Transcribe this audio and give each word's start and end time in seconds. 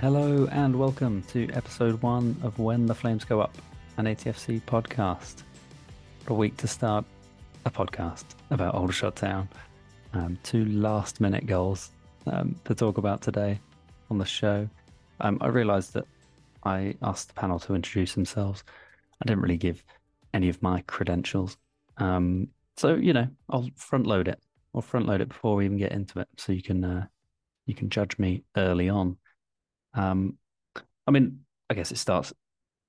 Hello 0.00 0.46
and 0.50 0.78
welcome 0.78 1.22
to 1.28 1.48
episode 1.52 2.02
one 2.02 2.36
of 2.42 2.58
When 2.58 2.84
the 2.84 2.94
Flames 2.94 3.24
Go 3.24 3.40
Up, 3.40 3.56
an 3.96 4.04
ATFC 4.04 4.60
podcast. 4.62 5.44
A 6.26 6.34
week 6.34 6.56
to 6.58 6.66
start 6.66 7.04
a 7.64 7.70
podcast 7.70 8.24
about 8.50 8.74
Aldershot 8.74 9.16
Town. 9.16 9.48
Um, 10.12 10.38
two 10.42 10.64
last 10.66 11.20
minute 11.20 11.46
goals 11.46 11.90
um, 12.26 12.56
to 12.64 12.74
talk 12.74 12.98
about 12.98 13.22
today 13.22 13.58
on 14.10 14.18
the 14.18 14.24
show. 14.24 14.68
Um, 15.20 15.38
I 15.40 15.46
realised 15.46 15.94
that 15.94 16.06
I 16.64 16.96
asked 17.02 17.28
the 17.28 17.34
panel 17.34 17.58
to 17.60 17.74
introduce 17.74 18.14
themselves. 18.14 18.64
I 19.22 19.26
didn't 19.26 19.42
really 19.42 19.56
give 19.56 19.82
any 20.34 20.48
of 20.48 20.60
my 20.60 20.82
credentials. 20.82 21.56
Um, 21.98 22.48
so, 22.76 22.96
you 22.96 23.12
know, 23.12 23.28
I'll 23.48 23.70
front 23.76 24.06
load 24.06 24.28
it. 24.28 24.40
I'll 24.74 24.82
front 24.82 25.06
load 25.06 25.20
it 25.20 25.28
before 25.28 25.56
we 25.56 25.64
even 25.64 25.78
get 25.78 25.92
into 25.92 26.18
it 26.18 26.28
so 26.36 26.52
you 26.52 26.62
can 26.62 26.84
uh, 26.84 27.06
you 27.66 27.74
can 27.74 27.88
judge 27.88 28.18
me 28.18 28.44
early 28.56 28.88
on. 28.88 29.16
Um, 29.94 30.38
I 31.06 31.10
mean, 31.10 31.40
I 31.70 31.74
guess 31.74 31.92
it 31.92 31.98
starts 31.98 32.32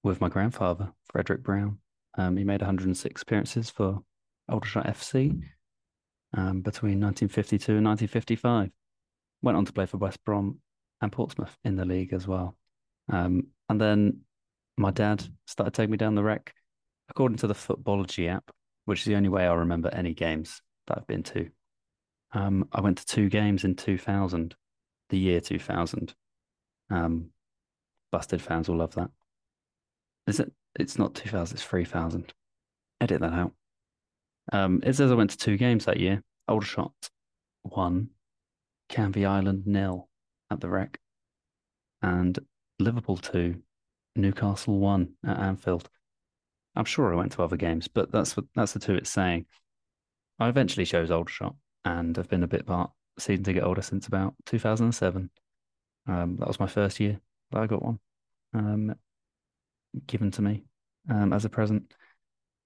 with 0.03 0.21
my 0.21 0.29
grandfather, 0.29 0.91
Frederick 1.11 1.43
Brown. 1.43 1.79
Um, 2.17 2.37
he 2.37 2.43
made 2.43 2.61
106 2.61 3.21
appearances 3.21 3.69
for 3.69 4.01
Aldershot 4.49 4.85
FC 4.85 5.41
um, 6.33 6.61
between 6.61 6.99
1952 7.01 7.77
and 7.77 7.85
1955. 7.85 8.69
Went 9.41 9.57
on 9.57 9.65
to 9.65 9.73
play 9.73 9.85
for 9.85 9.97
West 9.97 10.23
Brom 10.23 10.59
and 11.01 11.11
Portsmouth 11.11 11.57
in 11.63 11.75
the 11.75 11.85
league 11.85 12.13
as 12.13 12.27
well. 12.27 12.55
Um, 13.09 13.47
and 13.69 13.79
then 13.79 14.21
my 14.77 14.91
dad 14.91 15.23
started 15.45 15.73
taking 15.73 15.91
me 15.91 15.97
down 15.97 16.15
the 16.15 16.23
rec 16.23 16.53
according 17.09 17.37
to 17.37 17.47
the 17.47 17.53
Futbology 17.53 18.29
app, 18.29 18.49
which 18.85 19.01
is 19.01 19.05
the 19.05 19.15
only 19.15 19.29
way 19.29 19.45
I 19.45 19.53
remember 19.53 19.89
any 19.89 20.13
games 20.13 20.61
that 20.87 20.97
I've 20.97 21.07
been 21.07 21.23
to. 21.23 21.49
Um, 22.33 22.67
I 22.71 22.81
went 22.81 22.97
to 22.99 23.05
two 23.05 23.29
games 23.29 23.63
in 23.63 23.75
2000, 23.75 24.55
the 25.09 25.17
year 25.17 25.39
2000. 25.39 26.13
Um, 26.89 27.29
busted 28.11 28.41
fans 28.41 28.69
will 28.69 28.77
love 28.77 28.95
that. 28.95 29.09
Is 30.27 30.39
it? 30.39 30.51
It's 30.79 30.97
not 30.97 31.15
2000, 31.15 31.55
it's 31.55 31.63
3000. 31.63 32.33
Edit 33.01 33.21
that 33.21 33.33
out. 33.33 33.53
Um, 34.51 34.81
it 34.83 34.93
says 34.93 35.11
I 35.11 35.15
went 35.15 35.31
to 35.31 35.37
two 35.37 35.57
games 35.57 35.85
that 35.85 35.99
year. 35.99 36.21
Aldershot 36.47 36.93
one, 37.63 38.09
Canvey 38.89 39.25
Island 39.25 39.65
nil 39.65 40.07
at 40.51 40.61
the 40.61 40.69
wreck, 40.69 40.99
and 42.01 42.37
Liverpool 42.79 43.17
two, 43.17 43.61
Newcastle 44.15 44.77
one 44.79 45.13
at 45.25 45.39
Anfield. 45.39 45.89
I'm 46.75 46.85
sure 46.85 47.11
I 47.11 47.15
went 47.15 47.31
to 47.33 47.43
other 47.43 47.57
games, 47.57 47.87
but 47.87 48.11
that's 48.11 48.37
what 48.37 48.45
that's 48.53 48.73
the 48.73 48.79
two 48.79 48.95
it's 48.95 49.09
saying. 49.09 49.45
I 50.39 50.49
eventually 50.49 50.85
chose 50.85 51.09
Aldershot 51.09 51.55
and 51.85 52.17
I've 52.17 52.27
been 52.27 52.43
a 52.43 52.47
bit 52.47 52.65
part 52.65 52.91
season 53.17 53.45
to 53.45 53.53
get 53.53 53.63
older 53.63 53.81
since 53.81 54.07
about 54.07 54.35
2007. 54.45 55.29
Um, 56.07 56.37
that 56.37 56.47
was 56.47 56.59
my 56.59 56.67
first 56.67 56.99
year 56.99 57.19
that 57.51 57.61
I 57.61 57.67
got 57.67 57.83
one 57.83 57.99
um, 58.53 58.95
given 60.07 60.31
to 60.31 60.41
me 60.41 60.65
um, 61.09 61.33
as 61.33 61.45
a 61.45 61.49
present. 61.49 61.93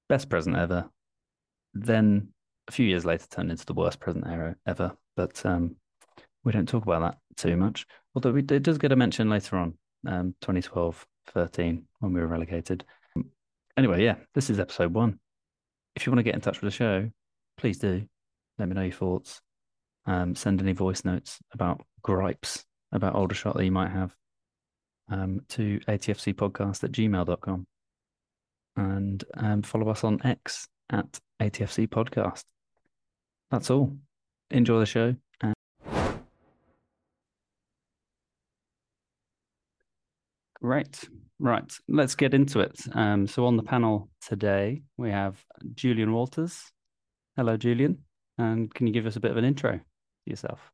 Best 0.07 0.29
present 0.29 0.55
ever. 0.55 0.89
Then 1.73 2.29
a 2.67 2.71
few 2.71 2.85
years 2.85 3.05
later 3.05 3.25
turned 3.29 3.51
into 3.51 3.65
the 3.65 3.73
worst 3.73 3.99
present 3.99 4.25
ever. 4.27 4.57
ever. 4.65 4.93
But 5.15 5.45
um, 5.45 5.75
we 6.43 6.51
don't 6.51 6.67
talk 6.67 6.83
about 6.83 7.01
that 7.01 7.17
too 7.37 7.57
much. 7.57 7.85
Although 8.15 8.31
we, 8.31 8.41
it 8.41 8.63
does 8.63 8.77
get 8.77 8.91
a 8.91 8.95
mention 8.95 9.29
later 9.29 9.57
on, 9.57 9.77
um, 10.07 10.35
2012 10.41 11.05
13, 11.27 11.85
when 11.99 12.13
we 12.13 12.21
were 12.21 12.27
relegated. 12.27 12.83
Anyway, 13.77 14.03
yeah, 14.03 14.15
this 14.33 14.49
is 14.49 14.59
episode 14.59 14.93
one. 14.93 15.19
If 15.95 16.05
you 16.05 16.11
want 16.11 16.19
to 16.19 16.23
get 16.23 16.35
in 16.35 16.41
touch 16.41 16.61
with 16.61 16.71
the 16.71 16.75
show, 16.75 17.09
please 17.57 17.77
do. 17.77 18.07
Let 18.57 18.67
me 18.67 18.75
know 18.75 18.83
your 18.83 18.91
thoughts. 18.91 19.41
Um, 20.05 20.33
send 20.33 20.59
any 20.59 20.73
voice 20.73 21.05
notes 21.05 21.37
about 21.53 21.81
gripes 22.01 22.65
about 22.91 23.15
Aldershot 23.15 23.55
that 23.55 23.65
you 23.65 23.71
might 23.71 23.91
have 23.91 24.15
um, 25.11 25.41
to 25.49 25.79
atfcpodcast 25.87 26.83
at 26.83 26.91
gmail.com. 26.91 27.65
And 28.75 29.23
um, 29.35 29.61
follow 29.61 29.89
us 29.89 30.03
on 30.03 30.19
X 30.23 30.67
at 30.89 31.19
ATFC 31.41 31.87
Podcast. 31.87 32.43
That's 33.51 33.69
all. 33.69 33.95
Enjoy 34.51 34.79
the 34.79 34.85
show. 34.85 35.15
And... 35.41 35.53
Great. 40.61 41.09
Right. 41.39 41.71
Let's 41.87 42.15
get 42.15 42.33
into 42.33 42.59
it. 42.59 42.79
Um, 42.93 43.27
so, 43.27 43.45
on 43.45 43.57
the 43.57 43.63
panel 43.63 44.09
today, 44.21 44.81
we 44.97 45.09
have 45.11 45.43
Julian 45.75 46.13
Walters. 46.13 46.71
Hello, 47.35 47.57
Julian. 47.57 47.99
And 48.37 48.73
can 48.73 48.87
you 48.87 48.93
give 48.93 49.05
us 49.05 49.15
a 49.15 49.19
bit 49.19 49.31
of 49.31 49.37
an 49.37 49.45
intro 49.45 49.73
to 49.73 49.81
yourself? 50.25 50.71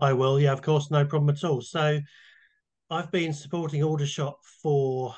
I 0.00 0.12
will. 0.12 0.38
Yeah, 0.38 0.52
of 0.52 0.62
course. 0.62 0.90
No 0.90 1.04
problem 1.04 1.30
at 1.30 1.44
all. 1.44 1.60
So, 1.60 2.00
I've 2.90 3.10
been 3.10 3.32
supporting 3.32 3.82
Aldershot 3.82 4.38
for 4.62 5.14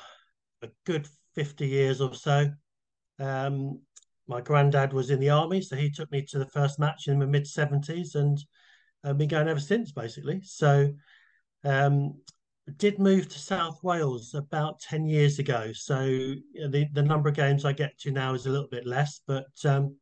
a 0.61 0.67
good 0.85 1.07
50 1.35 1.67
years 1.67 2.01
or 2.01 2.13
so. 2.13 2.51
Um, 3.19 3.79
my 4.27 4.41
granddad 4.41 4.91
was 4.91 5.09
in 5.09 5.19
the 5.19 5.29
army, 5.29 5.61
so 5.61 5.75
he 5.75 5.89
took 5.89 6.11
me 6.11 6.25
to 6.29 6.39
the 6.39 6.47
first 6.47 6.79
match 6.79 7.07
in 7.07 7.19
the 7.19 7.27
mid 7.27 7.45
70s 7.45 8.15
and 8.15 8.43
I've 9.03 9.17
been 9.17 9.29
going 9.29 9.47
ever 9.47 9.59
since, 9.59 9.91
basically. 9.91 10.41
So, 10.43 10.93
um, 11.63 12.19
did 12.77 12.99
move 12.99 13.27
to 13.29 13.39
South 13.39 13.81
Wales 13.83 14.33
about 14.33 14.79
10 14.81 15.07
years 15.07 15.39
ago. 15.39 15.71
So, 15.73 16.05
the, 16.05 16.87
the 16.91 17.01
number 17.01 17.29
of 17.29 17.35
games 17.35 17.63
I 17.63 17.71
get 17.71 17.97
to 17.99 18.11
now 18.11 18.33
is 18.33 18.47
a 18.47 18.51
little 18.51 18.67
bit 18.69 18.85
less, 18.85 19.21
but 19.25 19.47
um, 19.63 19.95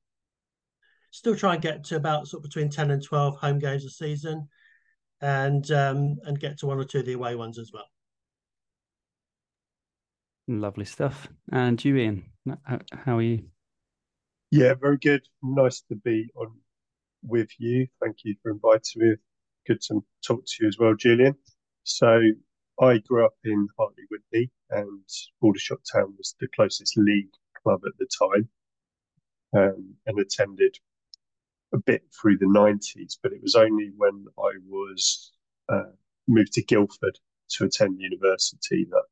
still 1.12 1.36
try 1.36 1.54
and 1.54 1.62
get 1.62 1.84
to 1.86 1.96
about 1.98 2.28
sort 2.28 2.44
of 2.44 2.50
between 2.50 2.70
10 2.70 2.92
and 2.92 3.04
12 3.04 3.38
home 3.38 3.60
games 3.60 3.86
a 3.86 3.90
season 3.90 4.48
and 5.22 5.70
um, 5.72 6.18
and 6.24 6.40
get 6.40 6.60
to 6.60 6.68
one 6.68 6.80
or 6.80 6.84
two 6.84 7.00
of 7.00 7.06
the 7.06 7.14
away 7.14 7.36
ones 7.36 7.58
as 7.58 7.72
well. 7.74 7.88
Lovely 10.48 10.86
stuff. 10.86 11.28
And 11.52 11.84
you, 11.84 11.96
Ian, 11.96 12.26
how 13.06 13.18
are 13.18 13.22
you? 13.22 13.44
Yeah, 14.52 14.74
very 14.74 14.98
good. 14.98 15.22
Nice 15.44 15.82
to 15.90 15.96
be 15.96 16.30
on 16.36 16.52
with 17.22 17.50
you. 17.60 17.88
Thank 18.02 18.18
you 18.24 18.36
for 18.42 18.52
inviting 18.52 18.82
me. 18.96 19.16
Good 19.68 19.82
to 19.82 20.04
talk 20.26 20.44
to 20.46 20.54
you 20.64 20.68
as 20.68 20.78
well, 20.80 20.96
Julian. 20.96 21.36
So 21.84 22.20
I 22.82 22.98
grew 22.98 23.26
up 23.26 23.36
in 23.44 23.68
Hartley 23.78 24.06
Wintney, 24.12 24.50
and 24.72 25.08
Aldershot 25.42 25.82
Town 25.92 26.16
was 26.18 26.36
the 26.40 26.48
closest 26.56 26.98
league 26.98 27.30
club 27.62 27.82
at 27.86 27.94
the 28.00 28.08
time, 28.20 28.50
um, 29.56 29.96
and 30.08 30.20
attended 30.20 30.78
a 31.74 31.78
bit 31.78 32.04
through 32.20 32.38
the 32.38 32.46
90s, 32.46 33.18
but 33.22 33.32
it 33.32 33.42
was 33.42 33.56
only 33.56 33.92
when 33.96 34.26
I 34.38 34.52
was 34.68 35.32
uh, 35.70 35.92
moved 36.28 36.54
to 36.54 36.64
Guildford 36.64 37.20
to 37.52 37.66
attend 37.66 38.00
university 38.00 38.88
that 38.90 39.04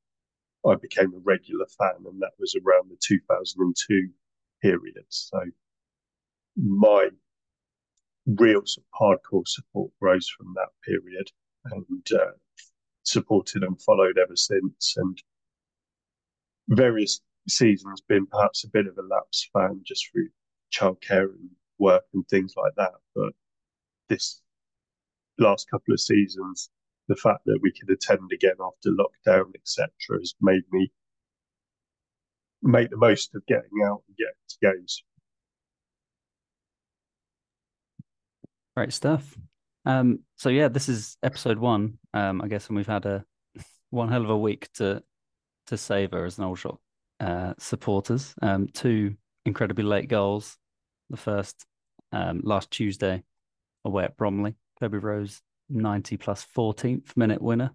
I 0.69 0.75
became 0.75 1.13
a 1.13 1.19
regular 1.19 1.65
fan, 1.77 2.03
and 2.05 2.21
that 2.21 2.33
was 2.39 2.55
around 2.55 2.89
the 2.89 2.97
2002 2.99 4.09
period. 4.61 5.05
So 5.09 5.39
my 6.55 7.09
real 8.25 8.63
sort 8.65 8.85
of 8.85 8.99
hardcore 8.99 9.47
support 9.47 9.91
grows 10.01 10.27
from 10.29 10.53
that 10.55 10.69
period, 10.83 11.31
and 11.65 12.07
uh, 12.11 12.31
supported 13.03 13.63
and 13.63 13.81
followed 13.81 14.17
ever 14.17 14.35
since. 14.35 14.95
And 14.97 15.21
various 16.67 17.21
seasons 17.47 18.01
been 18.01 18.25
perhaps 18.25 18.63
a 18.63 18.69
bit 18.69 18.87
of 18.87 18.97
a 18.97 19.07
lapse 19.07 19.49
fan 19.53 19.81
just 19.85 20.09
through 20.11 20.29
childcare 20.73 21.29
and 21.29 21.49
work 21.79 22.03
and 22.13 22.27
things 22.27 22.53
like 22.55 22.73
that. 22.77 22.93
But 23.15 23.33
this 24.09 24.41
last 25.37 25.69
couple 25.69 25.93
of 25.93 25.99
seasons, 25.99 26.69
the 27.07 27.15
fact 27.15 27.41
that 27.45 27.59
we 27.61 27.71
could 27.71 27.89
attend 27.89 28.31
again 28.33 28.55
after 28.61 28.91
lockdown, 28.91 29.51
etc., 29.55 29.89
has 30.19 30.33
made 30.41 30.63
me 30.71 30.91
make 32.61 32.89
the 32.89 32.97
most 32.97 33.35
of 33.35 33.45
getting 33.45 33.83
out 33.85 34.03
and 34.07 34.17
getting 34.17 34.33
to 34.49 34.57
games. 34.61 35.03
Great 38.75 38.93
stuff. 38.93 39.35
Um, 39.85 40.19
so 40.35 40.49
yeah, 40.49 40.67
this 40.67 40.89
is 40.89 41.17
episode 41.23 41.57
one. 41.57 41.97
Um, 42.13 42.41
I 42.41 42.47
guess, 42.47 42.67
and 42.67 42.75
we've 42.75 42.87
had 42.87 43.05
a 43.05 43.23
one 43.89 44.09
hell 44.09 44.23
of 44.23 44.29
a 44.29 44.37
week 44.37 44.71
to 44.73 45.01
to 45.67 45.77
savor 45.77 46.25
as 46.25 46.37
an 46.37 46.43
Aldershot 46.43 46.77
uh, 47.19 47.53
supporters. 47.57 48.35
Um, 48.41 48.67
two 48.67 49.15
incredibly 49.45 49.83
late 49.83 50.09
goals 50.09 50.57
the 51.09 51.17
first 51.17 51.65
um, 52.11 52.41
last 52.43 52.71
Tuesday 52.71 53.23
away 53.85 54.05
at 54.05 54.17
Bromley. 54.17 54.55
Coby 54.81 55.01
Rowe, 55.01 55.25
90 55.69 56.17
plus 56.17 56.45
14th 56.55 57.15
minute 57.17 57.41
winner 57.41 57.71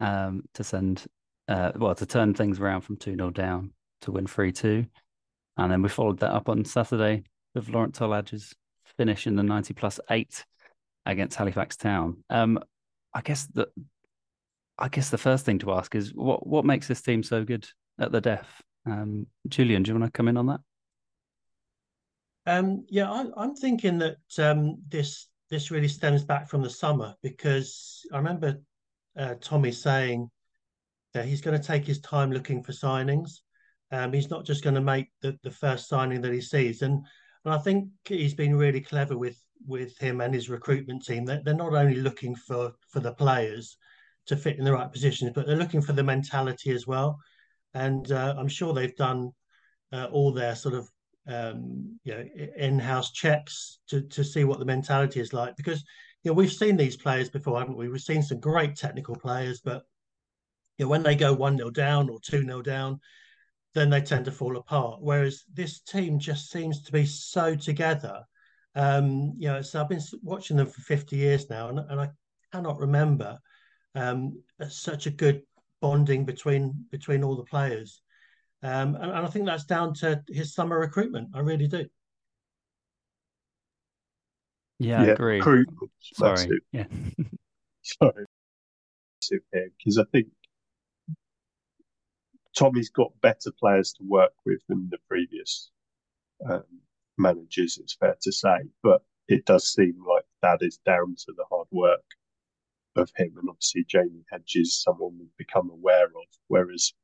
um, 0.00 0.44
to 0.54 0.64
send, 0.64 1.04
uh, 1.48 1.72
well, 1.76 1.94
to 1.94 2.06
turn 2.06 2.34
things 2.34 2.60
around 2.60 2.82
from 2.82 2.96
2 2.96 3.16
0 3.16 3.30
down 3.30 3.72
to 4.02 4.12
win 4.12 4.26
3 4.26 4.52
2. 4.52 4.86
And 5.56 5.72
then 5.72 5.82
we 5.82 5.88
followed 5.88 6.20
that 6.20 6.32
up 6.32 6.48
on 6.48 6.64
Saturday 6.64 7.24
with 7.54 7.68
Laurent 7.68 7.94
Tolaj's 7.94 8.54
finish 8.96 9.26
in 9.26 9.36
the 9.36 9.42
90 9.42 9.74
plus 9.74 10.00
8 10.10 10.44
against 11.06 11.36
Halifax 11.36 11.76
Town. 11.76 12.24
Um, 12.30 12.58
I 13.12 13.20
guess 13.20 13.46
the 13.46 13.68
I 14.76 14.88
guess 14.88 15.10
the 15.10 15.18
first 15.18 15.44
thing 15.44 15.60
to 15.60 15.72
ask 15.72 15.94
is 15.94 16.12
what 16.12 16.46
what 16.46 16.64
makes 16.64 16.88
this 16.88 17.02
team 17.02 17.22
so 17.22 17.44
good 17.44 17.66
at 17.98 18.10
the 18.10 18.20
deaf? 18.20 18.62
Um, 18.86 19.26
Julian, 19.48 19.82
do 19.82 19.92
you 19.92 19.98
want 19.98 20.12
to 20.12 20.16
come 20.16 20.28
in 20.28 20.36
on 20.36 20.46
that? 20.46 20.60
Um, 22.46 22.84
yeah, 22.88 23.10
I, 23.10 23.44
am 23.44 23.54
thinking 23.54 23.98
that 23.98 24.18
um, 24.38 24.76
this 24.88 25.28
this 25.50 25.70
really 25.70 25.88
stems 25.88 26.24
back 26.24 26.48
from 26.48 26.62
the 26.62 26.70
summer 26.70 27.14
because 27.22 28.02
I 28.12 28.16
remember 28.18 28.60
uh, 29.16 29.34
Tommy 29.40 29.72
saying 29.72 30.30
that 31.12 31.26
he's 31.26 31.40
going 31.40 31.58
to 31.58 31.66
take 31.66 31.86
his 31.86 32.00
time 32.00 32.32
looking 32.32 32.62
for 32.62 32.72
signings. 32.72 33.40
Um, 33.92 34.12
he's 34.12 34.30
not 34.30 34.44
just 34.44 34.64
going 34.64 34.74
to 34.74 34.80
make 34.80 35.10
the, 35.22 35.38
the 35.42 35.50
first 35.50 35.88
signing 35.88 36.20
that 36.22 36.32
he 36.32 36.40
sees, 36.40 36.82
and 36.82 37.04
and 37.44 37.54
I 37.54 37.58
think 37.58 37.88
he's 38.06 38.34
been 38.34 38.56
really 38.56 38.80
clever 38.80 39.16
with 39.16 39.38
with 39.66 39.96
him 39.98 40.20
and 40.20 40.34
his 40.34 40.50
recruitment 40.50 41.04
team. 41.04 41.24
They're, 41.24 41.42
they're 41.42 41.54
not 41.54 41.74
only 41.74 41.96
looking 41.96 42.34
for 42.34 42.72
for 42.88 43.00
the 43.00 43.14
players 43.14 43.76
to 44.26 44.36
fit 44.36 44.58
in 44.58 44.64
the 44.64 44.72
right 44.72 44.90
positions, 44.90 45.32
but 45.34 45.46
they're 45.46 45.56
looking 45.56 45.82
for 45.82 45.92
the 45.92 46.02
mentality 46.02 46.72
as 46.72 46.86
well. 46.86 47.18
And 47.74 48.10
uh, 48.10 48.34
I'm 48.38 48.48
sure 48.48 48.72
they've 48.72 48.96
done 48.96 49.30
uh, 49.92 50.06
all 50.12 50.32
their 50.32 50.54
sort 50.54 50.74
of 50.74 50.88
um, 51.26 51.98
you 52.04 52.14
know 52.14 52.24
in-house 52.56 53.10
checks 53.12 53.78
to 53.88 54.02
to 54.02 54.22
see 54.22 54.44
what 54.44 54.58
the 54.58 54.64
mentality 54.64 55.20
is 55.20 55.32
like 55.32 55.56
because 55.56 55.84
you 56.22 56.30
know 56.30 56.34
we've 56.34 56.52
seen 56.52 56.76
these 56.76 56.96
players 56.96 57.28
before, 57.28 57.58
haven't 57.58 57.76
we? 57.76 57.88
We've 57.88 58.00
seen 58.00 58.22
some 58.22 58.40
great 58.40 58.76
technical 58.76 59.16
players, 59.16 59.60
but 59.60 59.84
you 60.78 60.84
know 60.84 60.90
when 60.90 61.02
they 61.02 61.14
go 61.14 61.32
one 61.32 61.56
0 61.56 61.70
down 61.70 62.10
or 62.10 62.18
two 62.20 62.44
0 62.44 62.62
down, 62.62 63.00
then 63.74 63.90
they 63.90 64.00
tend 64.00 64.24
to 64.26 64.32
fall 64.32 64.56
apart. 64.56 65.00
Whereas 65.00 65.44
this 65.52 65.80
team 65.80 66.18
just 66.18 66.50
seems 66.50 66.82
to 66.82 66.92
be 66.92 67.06
so 67.06 67.54
together. 67.54 68.22
Um, 68.74 69.34
you 69.38 69.48
know, 69.48 69.62
so 69.62 69.80
I've 69.80 69.88
been 69.88 70.02
watching 70.22 70.56
them 70.56 70.66
for 70.66 70.80
50 70.80 71.16
years 71.16 71.48
now, 71.48 71.68
and, 71.68 71.78
and 71.78 72.00
I 72.00 72.08
cannot 72.52 72.78
remember 72.78 73.38
um, 73.94 74.42
such 74.68 75.06
a 75.06 75.10
good 75.10 75.42
bonding 75.80 76.24
between 76.24 76.86
between 76.90 77.22
all 77.22 77.36
the 77.36 77.44
players. 77.44 78.00
Um, 78.64 78.94
and, 78.94 79.10
and, 79.10 79.26
I 79.26 79.26
think 79.26 79.44
that's 79.44 79.64
down 79.64 79.92
to 79.96 80.24
his 80.26 80.54
summer 80.54 80.78
recruitment. 80.78 81.28
I 81.34 81.40
really 81.40 81.68
do. 81.68 81.84
Yeah, 84.78 85.02
yeah 85.02 85.08
I 85.10 85.34
agree. 85.34 85.66
Sorry. 86.00 86.60
Yeah. 86.72 86.86
Sorry. 87.82 88.24
Because 89.30 89.98
I 89.98 90.04
think 90.12 90.28
Tommy's 92.56 92.88
got 92.88 93.12
better 93.20 93.52
players 93.60 93.92
to 93.94 94.04
work 94.08 94.32
with 94.46 94.60
than 94.70 94.88
the 94.90 94.98
previous 95.08 95.70
um, 96.48 96.64
managers, 97.18 97.76
it's 97.76 97.94
fair 97.94 98.16
to 98.22 98.32
say. 98.32 98.56
But 98.82 99.02
it 99.28 99.44
does 99.44 99.70
seem 99.74 100.02
like 100.08 100.24
that 100.40 100.62
is 100.62 100.78
down 100.86 101.16
to 101.26 101.34
the 101.36 101.44
hard 101.50 101.68
work 101.70 102.04
of 102.96 103.10
him. 103.14 103.34
And 103.38 103.50
obviously, 103.50 103.84
Jamie 103.86 104.24
Hedges, 104.30 104.82
someone 104.82 105.18
we've 105.18 105.36
become 105.36 105.68
aware 105.68 106.06
of, 106.06 106.28
whereas 106.48 106.94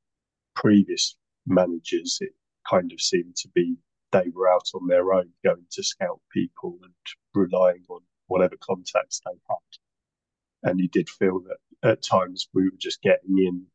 previous 0.56 1.16
managers, 1.50 2.18
it 2.20 2.32
kind 2.68 2.92
of 2.92 3.00
seemed 3.00 3.36
to 3.36 3.48
be 3.54 3.76
they 4.12 4.28
were 4.34 4.50
out 4.50 4.68
on 4.74 4.86
their 4.88 5.12
own 5.12 5.30
going 5.44 5.64
to 5.70 5.82
scout 5.82 6.20
people 6.32 6.78
and 6.82 6.92
relying 7.34 7.84
on 7.88 8.00
whatever 8.26 8.56
contacts 8.60 9.20
they 9.24 9.38
had. 9.48 10.70
And 10.70 10.80
you 10.80 10.88
did 10.88 11.08
feel 11.08 11.40
that 11.40 11.88
at 11.88 12.02
times 12.02 12.48
we 12.52 12.64
were 12.64 12.78
just 12.78 13.02
getting 13.02 13.38
in 13.38 13.66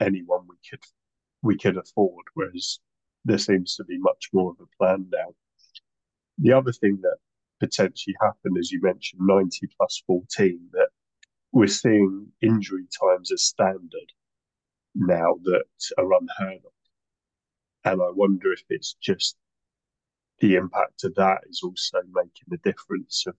anyone 0.00 0.46
we 0.48 0.56
could 0.68 0.80
we 1.42 1.58
could 1.58 1.76
afford, 1.76 2.24
whereas 2.34 2.78
there 3.24 3.38
seems 3.38 3.74
to 3.76 3.84
be 3.84 3.98
much 3.98 4.28
more 4.32 4.52
of 4.52 4.60
a 4.60 4.76
plan 4.78 5.06
now. 5.12 5.34
The 6.38 6.52
other 6.52 6.72
thing 6.72 7.00
that 7.02 7.16
potentially 7.60 8.16
happened, 8.20 8.56
as 8.58 8.70
you 8.70 8.80
mentioned, 8.80 9.22
90 9.24 9.68
plus 9.76 10.02
14, 10.06 10.60
that 10.72 10.88
we're 11.52 11.66
seeing 11.66 12.28
injury 12.40 12.84
times 13.00 13.30
as 13.32 13.42
standard 13.42 14.12
now 14.94 15.34
that 15.44 15.64
are 15.98 16.12
unheard 16.14 16.62
of. 16.64 16.72
And 17.84 18.00
I 18.00 18.10
wonder 18.10 18.52
if 18.52 18.62
it's 18.68 18.94
just 19.02 19.36
the 20.40 20.56
impact 20.56 21.04
of 21.04 21.14
that 21.16 21.40
is 21.48 21.60
also 21.62 21.98
making 22.12 22.46
the 22.48 22.58
difference 22.58 23.24
of 23.26 23.34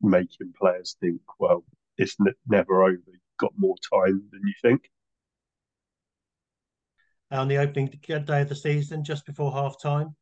making 0.00 0.52
players 0.58 0.96
think, 1.00 1.20
well, 1.38 1.64
it's 1.96 2.16
never 2.46 2.82
over. 2.82 3.02
You've 3.06 3.20
got 3.38 3.52
more 3.56 3.76
time 3.92 4.22
than 4.30 4.42
you 4.44 4.54
think 4.62 4.88
on 7.30 7.48
the 7.48 7.58
opening 7.58 7.88
day 8.06 8.40
of 8.40 8.48
the 8.48 8.54
season, 8.54 9.04
just 9.04 9.26
before 9.26 9.52
half 9.52 9.80
time. 9.80 10.14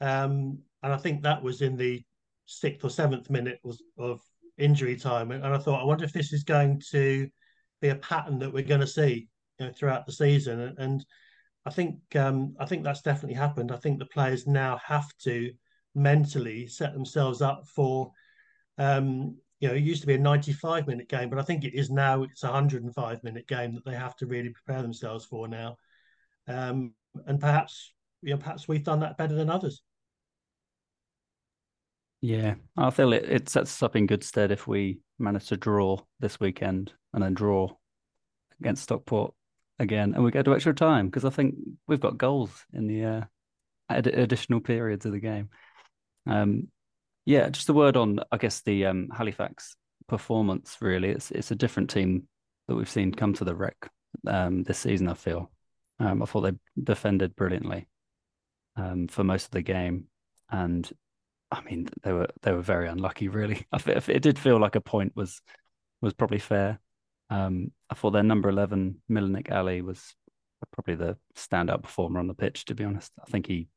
Um, 0.00 0.58
and 0.82 0.92
I 0.92 0.96
think 0.96 1.22
that 1.22 1.42
was 1.42 1.62
in 1.62 1.76
the 1.76 2.02
sixth 2.46 2.84
or 2.84 2.90
seventh 2.90 3.30
minute 3.30 3.58
was, 3.64 3.82
of 3.98 4.20
injury 4.58 4.96
time. 4.96 5.30
And, 5.32 5.44
and, 5.44 5.54
I 5.54 5.58
thought, 5.58 5.80
I 5.80 5.84
wonder 5.84 6.04
if 6.04 6.12
this 6.12 6.32
is 6.32 6.44
going 6.44 6.80
to 6.90 7.28
be 7.80 7.88
a 7.88 7.96
pattern 7.96 8.38
that 8.38 8.52
we're 8.52 8.62
going 8.62 8.80
to 8.80 8.86
see 8.86 9.28
you 9.58 9.66
know, 9.66 9.72
throughout 9.72 10.06
the 10.06 10.12
season. 10.12 10.60
And, 10.60 10.78
and 10.78 11.06
I 11.66 11.70
think 11.70 11.98
um, 12.14 12.54
I 12.58 12.64
think 12.64 12.84
that's 12.84 13.02
definitely 13.02 13.34
happened. 13.34 13.72
I 13.72 13.76
think 13.76 13.98
the 13.98 14.06
players 14.06 14.46
now 14.46 14.78
have 14.84 15.08
to 15.24 15.52
mentally 15.94 16.66
set 16.68 16.94
themselves 16.94 17.42
up 17.42 17.66
for. 17.66 18.12
Um, 18.78 19.36
you 19.58 19.68
know, 19.68 19.74
it 19.74 19.82
used 19.82 20.02
to 20.02 20.06
be 20.06 20.14
a 20.14 20.18
95 20.18 20.86
minute 20.86 21.08
game, 21.08 21.30
but 21.30 21.38
I 21.38 21.42
think 21.42 21.64
it 21.64 21.74
is 21.74 21.90
now 21.90 22.22
it's 22.22 22.42
a 22.42 22.46
105 22.46 23.24
minute 23.24 23.48
game 23.48 23.74
that 23.74 23.86
they 23.86 23.94
have 23.94 24.14
to 24.16 24.26
really 24.26 24.50
prepare 24.50 24.82
themselves 24.82 25.24
for 25.24 25.48
now 25.48 25.78
um, 26.48 26.94
and 27.26 27.40
perhaps 27.40 27.92
you 28.22 28.30
know 28.30 28.38
perhaps 28.38 28.68
we've 28.68 28.84
done 28.84 29.00
that 29.00 29.16
better 29.16 29.34
than 29.34 29.50
others. 29.50 29.82
Yeah, 32.20 32.54
I 32.76 32.90
feel 32.90 33.12
it, 33.12 33.24
it 33.24 33.48
sets 33.48 33.70
us 33.70 33.82
up 33.82 33.94
in 33.94 34.06
good 34.06 34.24
stead 34.24 34.50
if 34.50 34.66
we 34.66 35.00
manage 35.18 35.46
to 35.48 35.56
draw 35.56 35.98
this 36.18 36.40
weekend 36.40 36.92
and 37.12 37.22
then 37.22 37.34
draw 37.34 37.68
against 38.60 38.84
Stockport 38.84 39.34
again, 39.78 40.14
and 40.14 40.24
we 40.24 40.30
go 40.30 40.42
to 40.42 40.54
extra 40.54 40.74
time 40.74 41.06
because 41.06 41.24
I 41.24 41.30
think 41.30 41.54
we've 41.86 42.00
got 42.00 42.18
goals 42.18 42.64
in 42.72 42.86
the 42.86 43.04
uh, 43.04 43.20
ad- 43.88 44.06
additional 44.06 44.60
periods 44.60 45.06
of 45.06 45.12
the 45.12 45.20
game. 45.20 45.50
Um, 46.26 46.68
yeah, 47.24 47.48
just 47.48 47.68
a 47.68 47.72
word 47.72 47.96
on 47.96 48.20
I 48.30 48.36
guess 48.36 48.60
the 48.62 48.86
um, 48.86 49.08
Halifax 49.14 49.76
performance. 50.08 50.76
Really, 50.80 51.10
it's 51.10 51.30
it's 51.30 51.50
a 51.50 51.56
different 51.56 51.90
team 51.90 52.28
that 52.68 52.74
we've 52.74 52.88
seen 52.88 53.12
come 53.12 53.34
to 53.34 53.44
the 53.44 53.54
Rec 53.54 53.76
um, 54.26 54.62
this 54.62 54.78
season. 54.78 55.08
I 55.08 55.14
feel 55.14 55.50
um, 55.98 56.22
I 56.22 56.26
thought 56.26 56.42
they 56.42 56.52
defended 56.82 57.36
brilliantly 57.36 57.88
um, 58.76 59.08
for 59.08 59.24
most 59.24 59.46
of 59.46 59.50
the 59.52 59.62
game, 59.62 60.04
and 60.50 60.90
I 61.50 61.62
mean 61.62 61.88
they 62.02 62.12
were 62.12 62.28
they 62.42 62.52
were 62.52 62.62
very 62.62 62.88
unlucky. 62.88 63.28
Really, 63.28 63.66
it 63.86 64.22
did 64.22 64.38
feel 64.38 64.58
like 64.58 64.76
a 64.76 64.80
point 64.80 65.12
was 65.16 65.40
was 66.00 66.14
probably 66.14 66.38
fair. 66.38 66.80
Um, 67.30 67.72
I 67.90 67.94
thought 67.94 68.12
their 68.12 68.22
number 68.22 68.48
eleven 68.48 69.02
Millenic 69.10 69.50
Alli 69.50 69.82
was 69.82 70.14
probably 70.72 70.94
the 70.94 71.16
standout 71.36 71.82
performer 71.82 72.18
on 72.18 72.28
the 72.28 72.34
pitch. 72.34 72.64
To 72.66 72.74
be 72.74 72.84
honest, 72.84 73.12
I 73.20 73.30
think 73.30 73.46
he 73.46 73.68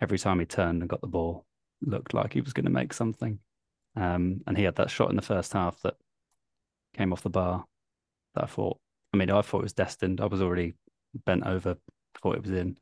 every 0.00 0.18
time 0.18 0.40
he 0.40 0.46
turned 0.46 0.82
and 0.82 0.88
got 0.88 1.00
the 1.00 1.06
ball 1.06 1.46
looked 1.80 2.14
like 2.14 2.32
he 2.32 2.40
was 2.40 2.52
going 2.52 2.64
to 2.64 2.70
make 2.70 2.92
something. 2.92 3.38
Um, 3.96 4.40
and 4.46 4.56
he 4.56 4.64
had 4.64 4.76
that 4.76 4.90
shot 4.90 5.10
in 5.10 5.16
the 5.16 5.22
first 5.22 5.52
half 5.52 5.80
that 5.82 5.94
came 6.96 7.12
off 7.12 7.22
the 7.22 7.30
bar 7.30 7.64
that 8.34 8.44
I 8.44 8.46
thought. 8.46 8.78
I 9.12 9.16
mean, 9.16 9.30
I 9.30 9.42
thought 9.42 9.60
it 9.60 9.64
was 9.64 9.72
destined. 9.72 10.20
I 10.20 10.26
was 10.26 10.42
already 10.42 10.74
bent 11.24 11.46
over, 11.46 11.76
thought 12.20 12.36
it 12.36 12.42
was 12.42 12.50
in. 12.50 12.76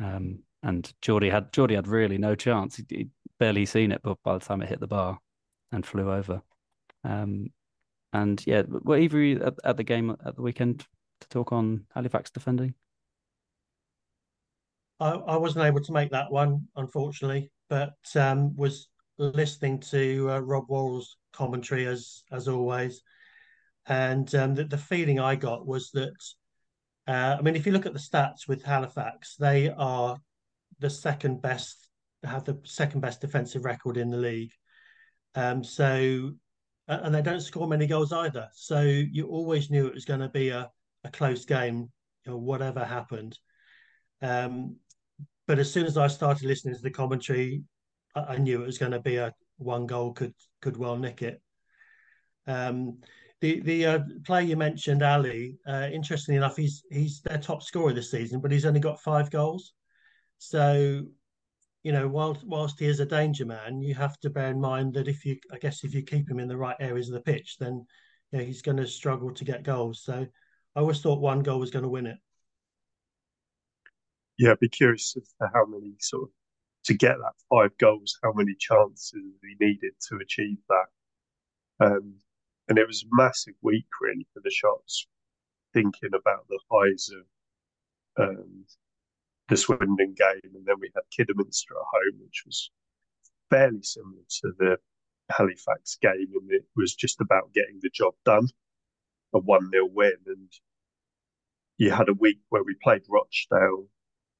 Um, 0.00 0.40
and 0.62 0.90
Jordi 1.02 1.30
had 1.30 1.52
Jordi 1.52 1.74
had 1.74 1.88
really 1.88 2.18
no 2.18 2.34
chance. 2.34 2.76
He'd, 2.76 2.90
he'd, 2.90 3.10
barely 3.38 3.66
seen 3.66 3.90
it, 3.90 4.00
but 4.04 4.16
by 4.22 4.34
the 4.34 4.44
time 4.44 4.62
it 4.62 4.68
hit 4.68 4.78
the 4.78 4.86
bar 4.86 5.18
and 5.72 5.84
flew 5.84 6.12
over. 6.12 6.42
Um, 7.02 7.48
and 8.12 8.42
yeah, 8.46 8.62
were 8.68 8.98
either 8.98 9.20
you 9.20 9.42
at, 9.42 9.54
at, 9.64 9.76
the 9.76 9.84
game 9.84 10.16
at 10.24 10.36
the 10.36 10.42
weekend 10.42 10.86
to 11.20 11.28
talk 11.28 11.52
on 11.52 11.84
Halifax 11.94 12.30
defending? 12.30 12.74
I, 15.00 15.10
I 15.10 15.36
wasn't 15.36 15.64
able 15.64 15.80
to 15.80 15.92
make 15.92 16.10
that 16.10 16.30
one, 16.30 16.68
unfortunately, 16.76 17.50
but 17.68 17.94
um, 18.14 18.54
was 18.56 18.88
listening 19.18 19.80
to 19.80 20.30
uh, 20.30 20.38
Rob 20.40 20.68
Worrell's 20.68 21.16
commentary 21.32 21.86
as 21.86 22.22
as 22.30 22.48
always, 22.48 23.02
and 23.86 24.32
um, 24.34 24.54
the, 24.54 24.64
the 24.64 24.78
feeling 24.78 25.18
I 25.18 25.36
got 25.36 25.66
was 25.66 25.90
that 25.92 26.14
uh, 27.06 27.36
I 27.38 27.42
mean, 27.42 27.56
if 27.56 27.66
you 27.66 27.72
look 27.72 27.86
at 27.86 27.92
the 27.92 27.98
stats 27.98 28.46
with 28.46 28.62
Halifax, 28.62 29.36
they 29.36 29.70
are 29.70 30.18
the 30.78 30.90
second 30.90 31.42
best, 31.42 31.88
have 32.22 32.44
the 32.44 32.60
second 32.64 33.00
best 33.00 33.20
defensive 33.20 33.64
record 33.64 33.96
in 33.96 34.10
the 34.10 34.16
league. 34.16 34.52
Um, 35.34 35.64
so, 35.64 36.32
and 36.88 37.14
they 37.14 37.22
don't 37.22 37.40
score 37.40 37.68
many 37.68 37.86
goals 37.86 38.12
either. 38.12 38.48
So 38.54 38.82
you 38.82 39.28
always 39.28 39.70
knew 39.70 39.86
it 39.86 39.94
was 39.94 40.04
going 40.04 40.20
to 40.20 40.28
be 40.28 40.48
a, 40.50 40.70
a 41.04 41.10
close 41.10 41.44
game, 41.44 41.90
you 42.24 42.32
know, 42.32 42.38
whatever 42.38 42.84
happened. 42.84 43.38
Um, 44.20 44.76
but 45.46 45.58
as 45.58 45.72
soon 45.72 45.86
as 45.86 45.96
I 45.96 46.06
started 46.06 46.46
listening 46.46 46.74
to 46.74 46.82
the 46.82 46.90
commentary, 46.90 47.64
I, 48.14 48.20
I 48.20 48.36
knew 48.38 48.62
it 48.62 48.66
was 48.66 48.78
going 48.78 48.92
to 48.92 49.00
be 49.00 49.16
a 49.16 49.32
one 49.58 49.86
goal 49.86 50.12
could 50.12 50.34
could 50.60 50.76
well 50.76 50.96
nick 50.96 51.22
it. 51.22 51.40
Um, 52.46 52.98
the 53.40 53.60
the 53.60 53.86
uh, 53.86 53.98
player 54.24 54.46
you 54.46 54.56
mentioned, 54.56 55.02
Alli, 55.02 55.58
uh, 55.66 55.88
interestingly 55.92 56.36
enough, 56.36 56.56
he's 56.56 56.84
he's 56.90 57.20
their 57.22 57.38
top 57.38 57.62
scorer 57.62 57.92
this 57.92 58.10
season, 58.10 58.40
but 58.40 58.52
he's 58.52 58.64
only 58.64 58.80
got 58.80 59.00
five 59.00 59.30
goals. 59.30 59.72
So, 60.38 61.04
you 61.82 61.92
know, 61.92 62.06
whilst 62.08 62.44
whilst 62.44 62.78
he 62.78 62.86
is 62.86 63.00
a 63.00 63.06
danger 63.06 63.44
man, 63.44 63.80
you 63.80 63.94
have 63.94 64.18
to 64.20 64.30
bear 64.30 64.50
in 64.50 64.60
mind 64.60 64.94
that 64.94 65.08
if 65.08 65.24
you, 65.24 65.36
I 65.52 65.58
guess, 65.58 65.84
if 65.84 65.94
you 65.94 66.02
keep 66.02 66.30
him 66.30 66.38
in 66.38 66.48
the 66.48 66.56
right 66.56 66.76
areas 66.78 67.08
of 67.08 67.14
the 67.14 67.20
pitch, 67.20 67.56
then 67.58 67.84
you 68.30 68.38
know, 68.38 68.44
he's 68.44 68.62
going 68.62 68.76
to 68.76 68.86
struggle 68.86 69.32
to 69.34 69.44
get 69.44 69.64
goals. 69.64 70.02
So, 70.04 70.26
I 70.74 70.80
always 70.80 71.00
thought 71.00 71.20
one 71.20 71.42
goal 71.42 71.58
was 71.58 71.70
going 71.70 71.82
to 71.82 71.88
win 71.88 72.06
it. 72.06 72.18
Yeah, 74.38 74.52
I'd 74.52 74.60
be 74.60 74.68
curious 74.68 75.14
as 75.16 75.34
to 75.40 75.50
how 75.52 75.66
many 75.66 75.94
sort 76.00 76.24
of 76.24 76.28
to 76.84 76.94
get 76.94 77.16
that 77.18 77.34
five 77.48 77.76
goals, 77.78 78.18
how 78.22 78.32
many 78.32 78.54
chances 78.58 79.12
he 79.12 79.64
needed 79.64 79.92
to 80.08 80.16
achieve 80.16 80.58
that. 80.68 81.86
Um, 81.86 82.14
and 82.68 82.78
it 82.78 82.86
was 82.86 83.02
a 83.02 83.16
massive 83.16 83.54
week 83.62 83.86
really 84.00 84.26
for 84.32 84.40
the 84.42 84.50
shots. 84.50 85.06
Thinking 85.74 86.10
about 86.14 86.46
the 86.48 86.58
highs 86.70 87.10
of 88.18 88.28
um, 88.28 88.64
the 89.48 89.56
Swindon 89.56 90.14
game, 90.16 90.52
and 90.54 90.66
then 90.66 90.76
we 90.80 90.90
had 90.94 91.02
Kidderminster 91.10 91.74
at 91.74 91.86
home, 91.92 92.20
which 92.24 92.42
was 92.46 92.70
fairly 93.50 93.82
similar 93.82 94.22
to 94.40 94.52
the 94.58 94.76
Halifax 95.30 95.96
game, 96.00 96.28
and 96.34 96.50
it 96.50 96.64
was 96.76 96.94
just 96.94 97.20
about 97.20 97.52
getting 97.52 97.78
the 97.82 97.90
job 97.90 98.14
done, 98.24 98.48
a 99.34 99.38
one 99.38 99.70
0 99.70 99.88
win, 99.92 100.16
and 100.26 100.50
you 101.78 101.90
had 101.90 102.08
a 102.08 102.14
week 102.14 102.38
where 102.50 102.62
we 102.64 102.76
played 102.82 103.02
Rochdale, 103.08 103.88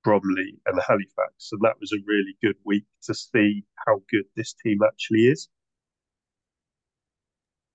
Bromley, 0.05 0.59
and 0.67 0.81
Halifax, 0.81 1.51
and 1.53 1.61
that 1.63 1.81
was 1.81 1.93
a 1.93 2.05
really 2.07 2.37
good 2.43 2.57
week 2.65 2.85
to 3.05 3.15
see 3.15 3.65
how 3.87 4.03
good 4.11 4.25
this 4.37 4.55
team 4.55 4.79
actually 4.87 5.27
is. 5.27 5.49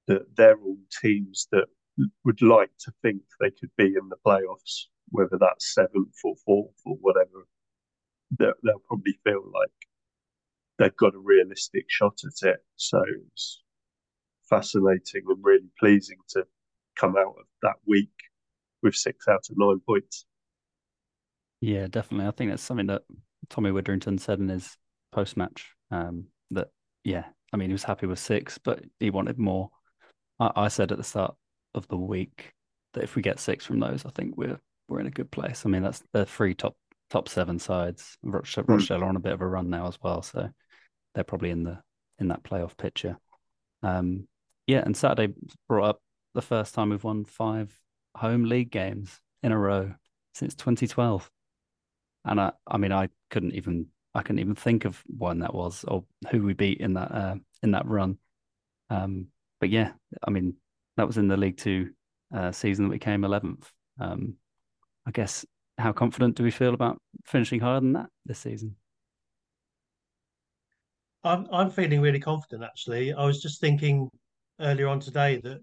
That 0.07 0.36
they're 0.36 0.57
all 0.57 0.77
teams 1.01 1.48
that 1.51 1.67
would 2.24 2.41
like 2.41 2.72
to 2.81 2.91
think 3.01 3.24
they 3.39 3.51
could 3.51 3.72
be 3.77 3.88
in 3.88 4.10
the 4.10 4.17
playoffs, 4.25 4.86
whether 5.10 5.38
that's 5.40 5.74
seventh 5.74 6.16
or 6.24 6.36
fourth 6.46 6.76
or 6.86 6.96
whatever. 7.02 7.48
They'll 8.38 8.80
probably 8.88 9.18
feel 9.24 9.44
like 9.54 9.72
they've 10.78 10.98
got 10.98 11.16
a 11.16 11.20
realistic 11.20 11.86
shot 11.88 12.20
at 12.26 12.48
it. 12.50 12.60
So 12.76 13.02
it's 13.32 13.62
fascinating 14.50 15.24
and 15.28 15.38
really 15.42 15.70
pleasing 15.80 16.18
to 16.30 16.46
come 16.98 17.16
out 17.18 17.36
of 17.40 17.46
that 17.62 17.76
week 17.86 18.12
with 18.84 18.96
six 18.96 19.28
out 19.28 19.46
of 19.50 19.58
nine 19.58 19.80
points. 19.86 20.26
Yeah, 21.62 21.88
definitely. 21.88 22.28
I 22.28 22.32
think 22.32 22.52
that's 22.52 22.64
something 22.64 22.88
that 22.88 23.04
Tommy 23.50 23.72
Widdrington 23.72 24.20
said 24.20 24.40
in 24.40 24.50
his 24.50 24.78
post 25.12 25.38
match. 25.38 25.72
Um, 25.90 26.28
that 26.52 26.70
yeah, 27.04 27.26
I 27.54 27.58
mean 27.58 27.70
he 27.70 27.74
was 27.74 27.84
happy 27.84 28.08
with 28.08 28.20
six, 28.20 28.58
but 28.58 28.84
he 29.00 29.10
wanted 29.10 29.40
more. 29.40 29.70
I, 30.40 30.52
I 30.56 30.68
said 30.68 30.92
at 30.92 30.98
the 30.98 31.04
start 31.04 31.36
of 31.74 31.88
the 31.88 31.98
week 31.98 32.54
that 32.94 33.04
if 33.04 33.16
we 33.16 33.22
get 33.22 33.40
six 33.40 33.66
from 33.66 33.80
those, 33.80 34.06
I 34.06 34.10
think 34.10 34.38
we're 34.38 34.60
we're 34.88 35.00
in 35.00 35.08
a 35.08 35.12
good 35.12 35.32
place. 35.32 35.63
I 35.65 35.70
mean 35.70 35.84
that's 35.84 36.03
the 36.13 36.25
three 36.25 36.53
top 36.53 36.75
top 37.10 37.29
seven 37.29 37.60
sides. 37.60 38.17
Rochdale, 38.24 38.65
mm. 38.65 38.70
Rochdale 38.70 39.03
are 39.03 39.10
on 39.10 39.15
a 39.15 39.22
bit 39.22 39.34
of 39.34 39.41
a 39.41 39.48
run 39.48 39.70
now 39.70 39.88
as 39.88 39.98
well, 40.01 40.22
so 40.22 40.50
they're 41.13 41.24
probably 41.24 41.51
in 41.51 41.63
the 41.63 41.79
in 42.20 42.29
that 42.29 42.44
playoff 42.44 42.77
picture. 42.77 43.17
Um, 43.84 44.27
yeah, 44.65 44.82
and 44.84 44.96
Saturday 44.96 45.34
brought 45.67 45.89
up 45.89 46.01
the 46.34 46.41
first 46.41 46.74
time 46.74 46.89
we've 46.89 47.03
won 47.03 47.25
five 47.25 47.77
home 48.15 48.46
league 48.46 48.72
games 48.72 49.20
in 49.44 49.51
a 49.51 49.58
row 49.58 49.94
since 50.34 50.56
2012, 50.56 51.29
and 52.25 52.41
I, 52.41 52.51
I 52.67 52.77
mean, 52.77 52.91
I 52.91 53.10
couldn't 53.29 53.53
even 53.53 53.88
I 54.13 54.22
couldn't 54.22 54.39
even 54.39 54.56
think 54.56 54.86
of 54.86 55.01
when 55.06 55.39
that 55.39 55.53
was 55.53 55.86
or 55.88 56.03
who 56.32 56.44
we 56.44 56.53
beat 56.53 56.79
in 56.79 56.96
that 56.96 57.12
uh, 57.12 57.36
in 57.63 57.72
that 57.72 57.86
run. 57.86 58.17
Um, 58.89 59.27
but 59.60 59.70
yeah, 59.70 59.91
I 60.25 60.32
mean, 60.32 60.56
that 60.98 61.08
was 61.08 61.17
in 61.17 61.27
the 61.27 61.38
League 61.38 61.58
Two 61.58 61.91
uh, 62.34 62.51
season 62.51 62.86
that 62.86 62.91
we 62.91 63.00
came 63.00 63.22
11th. 63.22 63.63
Um, 64.00 64.36
I 65.08 65.12
guess 65.12 65.46
how 65.78 65.94
confident 65.94 66.36
do 66.36 66.44
we 66.44 66.52
feel 66.52 66.74
about 66.74 67.02
finishing 67.26 67.62
higher 67.62 67.80
than 67.80 67.94
that 67.94 68.10
this 68.26 68.40
season? 68.40 68.76
I'm 71.24 71.48
I'm 71.52 71.72
feeling 71.72 72.02
really 72.02 72.20
confident 72.20 72.64
actually. 72.64 73.14
I 73.14 73.26
was 73.26 73.42
just 73.42 73.62
thinking 73.62 74.10
earlier 74.60 74.90
on 74.90 75.00
today 75.00 75.38
that 75.38 75.62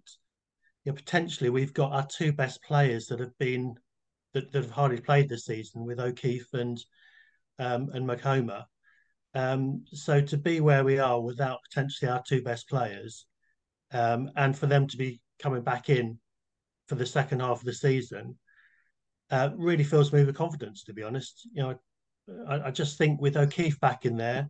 you 0.85 0.93
know, 0.93 0.95
potentially 0.95 1.51
we've 1.51 1.75
got 1.75 1.93
our 1.93 2.07
two 2.07 2.33
best 2.33 2.63
players 2.63 3.07
that 3.07 3.21
have 3.21 3.37
been 3.39 3.75
that, 4.33 4.51
that 4.51 4.63
have 4.63 4.71
hardly 4.71 5.01
played 5.01 5.29
this 5.29 5.45
season 5.45 5.85
with 5.85 6.01
O'Keefe 6.01 6.53
and 6.55 6.83
um, 7.59 7.91
and 7.93 8.09
Makoma. 8.09 8.65
Um, 9.35 9.85
so 9.93 10.23
to 10.23 10.39
be 10.39 10.61
where 10.61 10.85
we 10.85 10.99
are 10.99 11.21
without 11.21 11.59
potentially 11.69 12.11
our 12.11 12.23
two 12.27 12.43
best 12.43 12.69
players, 12.69 13.27
um, 13.93 14.31
and 14.37 14.57
for 14.57 14.67
them 14.67 14.87
to 14.89 14.97
be 14.97 15.21
coming 15.39 15.63
back 15.63 15.91
in 15.91 16.19
for 16.89 16.95
the 16.95 17.07
second 17.07 17.41
half 17.41 17.59
of 17.59 17.65
the 17.65 17.73
season, 17.75 18.39
uh, 19.31 19.51
really 19.57 19.85
fills 19.85 20.13
me 20.13 20.25
with 20.25 20.37
confidence. 20.37 20.85
To 20.85 20.93
be 20.93 21.03
honest, 21.03 21.49
you 21.53 21.63
know, 21.63 21.79
I, 22.49 22.69
I 22.69 22.71
just 22.71 22.99
think 22.99 23.21
with 23.21 23.37
O'Keefe 23.37 23.81
back 23.81 24.05
in 24.05 24.17
there, 24.17 24.49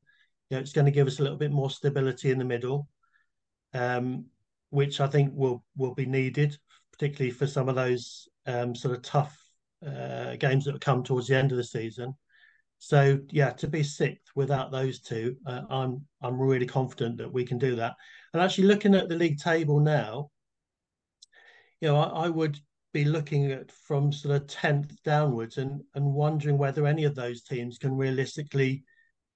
you 0.50 0.56
know, 0.56 0.60
it's 0.60 0.72
going 0.72 0.84
to 0.84 0.90
give 0.90 1.06
us 1.06 1.18
a 1.18 1.22
little 1.22 1.38
bit 1.38 1.52
more 1.52 1.70
stability 1.70 2.30
in 2.30 2.38
the 2.38 2.44
middle, 2.44 2.88
um, 3.72 4.26
which 4.70 5.00
I 5.00 5.06
think 5.06 5.32
will 5.34 5.64
will 5.76 5.94
be 5.94 6.06
needed, 6.06 6.58
particularly 6.92 7.30
for 7.30 7.46
some 7.46 7.68
of 7.68 7.74
those 7.74 8.28
um, 8.46 8.74
sort 8.74 8.96
of 8.96 9.02
tough 9.02 9.38
uh, 9.86 10.36
games 10.36 10.64
that 10.64 10.80
come 10.80 11.02
towards 11.02 11.28
the 11.28 11.36
end 11.36 11.50
of 11.50 11.56
the 11.56 11.64
season. 11.64 12.14
So 12.78 13.18
yeah, 13.30 13.50
to 13.50 13.68
be 13.68 13.82
sixth 13.82 14.30
without 14.34 14.70
those 14.70 15.00
two, 15.00 15.36
uh, 15.46 15.62
I'm 15.70 16.04
I'm 16.20 16.38
really 16.38 16.66
confident 16.66 17.16
that 17.18 17.32
we 17.32 17.44
can 17.44 17.58
do 17.58 17.76
that. 17.76 17.94
And 18.32 18.42
actually, 18.42 18.66
looking 18.66 18.94
at 18.94 19.08
the 19.08 19.16
league 19.16 19.38
table 19.38 19.80
now, 19.80 20.30
you 21.80 21.88
know, 21.88 21.96
I, 21.96 22.26
I 22.26 22.28
would 22.28 22.58
be 22.94 23.04
looking 23.04 23.50
at 23.52 23.70
from 23.72 24.12
sort 24.12 24.36
of 24.40 24.46
tenth 24.46 24.94
downwards 25.02 25.58
and 25.58 25.82
and 25.94 26.06
wondering 26.06 26.56
whether 26.56 26.86
any 26.86 27.04
of 27.04 27.14
those 27.14 27.42
teams 27.42 27.76
can 27.76 27.94
realistically 27.94 28.84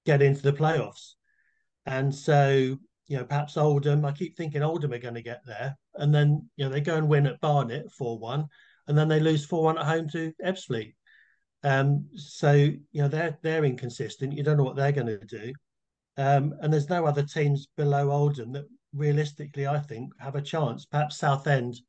get 0.07 0.23
into 0.23 0.41
the 0.41 0.53
playoffs. 0.53 1.15
And 1.85 2.15
so, 2.15 2.79
you 3.09 3.17
know, 3.17 3.25
perhaps 3.25 3.57
Oldham, 3.57 4.05
I 4.05 4.13
keep 4.13 4.37
thinking 4.37 4.63
Oldham 4.63 4.93
are 4.93 4.99
going 4.99 5.15
to 5.15 5.23
get 5.23 5.43
there. 5.45 5.77
And 5.97 6.15
then, 6.15 6.49
you 6.57 6.65
know, 6.65 6.71
they 6.71 6.81
go 6.81 6.97
and 6.97 7.09
win 7.09 7.27
at 7.27 7.41
Barnet 7.41 7.91
4 7.93 8.19
1, 8.19 8.47
and 8.87 8.97
then 8.97 9.09
they 9.09 9.21
lose 9.21 9.45
4 9.45 9.65
1 9.65 9.79
at 9.79 9.85
home 9.85 10.09
to 10.11 10.33
Ebbsfleet. 10.43 10.95
Um, 11.65 12.07
so, 12.15 12.53
you 12.53 13.03
know, 13.03 13.09
they're 13.09 13.37
they're 13.43 13.65
inconsistent. 13.65 14.33
You 14.33 14.45
don't 14.45 14.57
know 14.57 14.65
what 14.65 14.77
they're 14.77 14.93
going 14.93 15.09
to 15.09 15.19
do. 15.27 15.53
Um, 16.17 16.55
and 16.61 16.73
there's 16.73 16.89
no 16.89 17.05
other 17.07 17.25
teams 17.25 17.69
below 17.77 18.11
Oldham 18.11 18.53
that 18.53 18.67
realistically, 18.95 19.67
I 19.67 19.81
think, 19.81 20.13
have 20.21 20.37
a 20.37 20.43
chance. 20.43 20.87
Perhaps 20.87 21.19
Southend, 21.19 21.81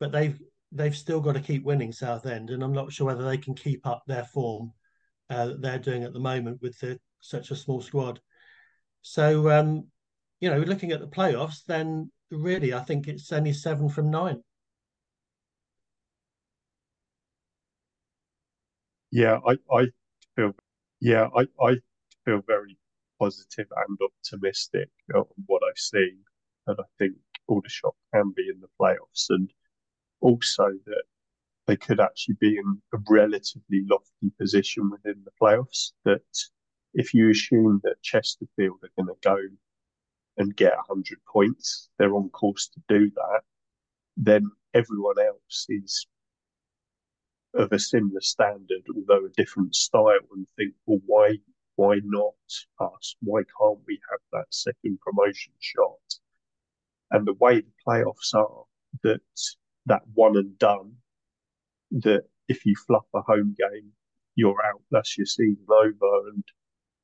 but 0.00 0.10
they've 0.10 0.38
they've 0.74 0.96
still 0.96 1.20
got 1.20 1.32
to 1.32 1.40
keep 1.40 1.64
winning 1.64 1.92
Southend, 1.92 2.50
and 2.50 2.62
I'm 2.62 2.72
not 2.72 2.92
sure 2.92 3.06
whether 3.06 3.24
they 3.24 3.38
can 3.38 3.54
keep 3.54 3.86
up 3.86 4.02
their 4.06 4.24
form 4.24 4.72
uh, 5.30 5.46
that 5.46 5.62
they're 5.62 5.78
doing 5.78 6.02
at 6.02 6.12
the 6.12 6.18
moment 6.18 6.60
with 6.60 6.78
the 6.80 6.98
such 7.20 7.50
a 7.50 7.56
small 7.56 7.80
squad. 7.80 8.20
So, 9.00 9.50
um, 9.50 9.86
you 10.40 10.50
know, 10.50 10.58
looking 10.58 10.92
at 10.92 11.00
the 11.00 11.06
playoffs, 11.06 11.64
then 11.66 12.10
really, 12.30 12.74
I 12.74 12.80
think 12.80 13.06
it's 13.06 13.32
only 13.32 13.52
seven 13.52 13.88
from 13.88 14.10
nine. 14.10 14.42
Yeah, 19.10 19.38
I, 19.46 19.52
I 19.72 19.86
feel, 20.34 20.52
yeah, 21.00 21.28
I, 21.36 21.42
I 21.64 21.76
feel 22.24 22.42
very 22.46 22.76
positive 23.20 23.68
and 23.86 23.98
optimistic 24.02 24.88
on 25.14 25.24
what 25.46 25.62
I've 25.62 25.78
seen, 25.78 26.18
and 26.66 26.76
I 26.80 26.84
think 26.98 27.14
all 27.46 27.56
the 27.56 27.68
Aldershot 27.68 27.94
can 28.12 28.32
be 28.36 28.48
in 28.52 28.60
the 28.60 28.68
playoffs, 28.80 29.26
and 29.28 29.50
also 30.24 30.70
that 30.86 31.04
they 31.66 31.76
could 31.76 32.00
actually 32.00 32.36
be 32.40 32.56
in 32.56 32.80
a 32.94 32.98
relatively 33.08 33.82
lofty 33.88 34.30
position 34.40 34.90
within 34.90 35.22
the 35.24 35.30
playoffs. 35.40 35.92
That 36.04 36.22
if 36.94 37.12
you 37.12 37.30
assume 37.30 37.80
that 37.84 38.02
Chesterfield 38.02 38.78
are 38.82 39.02
going 39.02 39.14
to 39.14 39.28
go 39.28 39.36
and 40.38 40.56
get 40.56 40.76
100 40.88 41.18
points, 41.30 41.90
they're 41.98 42.14
on 42.14 42.30
course 42.30 42.68
to 42.68 42.80
do 42.88 43.10
that, 43.14 43.42
then 44.16 44.50
everyone 44.72 45.18
else 45.18 45.66
is 45.68 46.06
of 47.54 47.70
a 47.70 47.78
similar 47.78 48.20
standard, 48.20 48.82
although 48.94 49.26
a 49.26 49.36
different 49.36 49.74
style, 49.74 50.26
and 50.34 50.46
think, 50.56 50.74
well, 50.86 51.00
why, 51.06 51.38
why 51.76 52.00
not 52.02 52.34
us? 52.80 53.14
Why 53.20 53.42
can't 53.58 53.78
we 53.86 54.00
have 54.10 54.20
that 54.32 54.46
second 54.50 54.98
promotion 55.00 55.52
shot? 55.60 56.18
And 57.10 57.26
the 57.26 57.34
way 57.34 57.60
the 57.60 57.72
playoffs 57.86 58.34
are, 58.34 58.64
that 59.04 59.20
that 59.86 60.02
one 60.14 60.36
and 60.36 60.58
done, 60.58 60.94
that 61.90 62.24
if 62.48 62.66
you 62.66 62.74
fluff 62.86 63.06
a 63.14 63.20
home 63.22 63.54
game, 63.58 63.92
you're 64.34 64.64
out. 64.64 64.82
That's 64.90 65.16
your 65.16 65.26
season 65.26 65.66
over, 65.70 66.28
and 66.28 66.44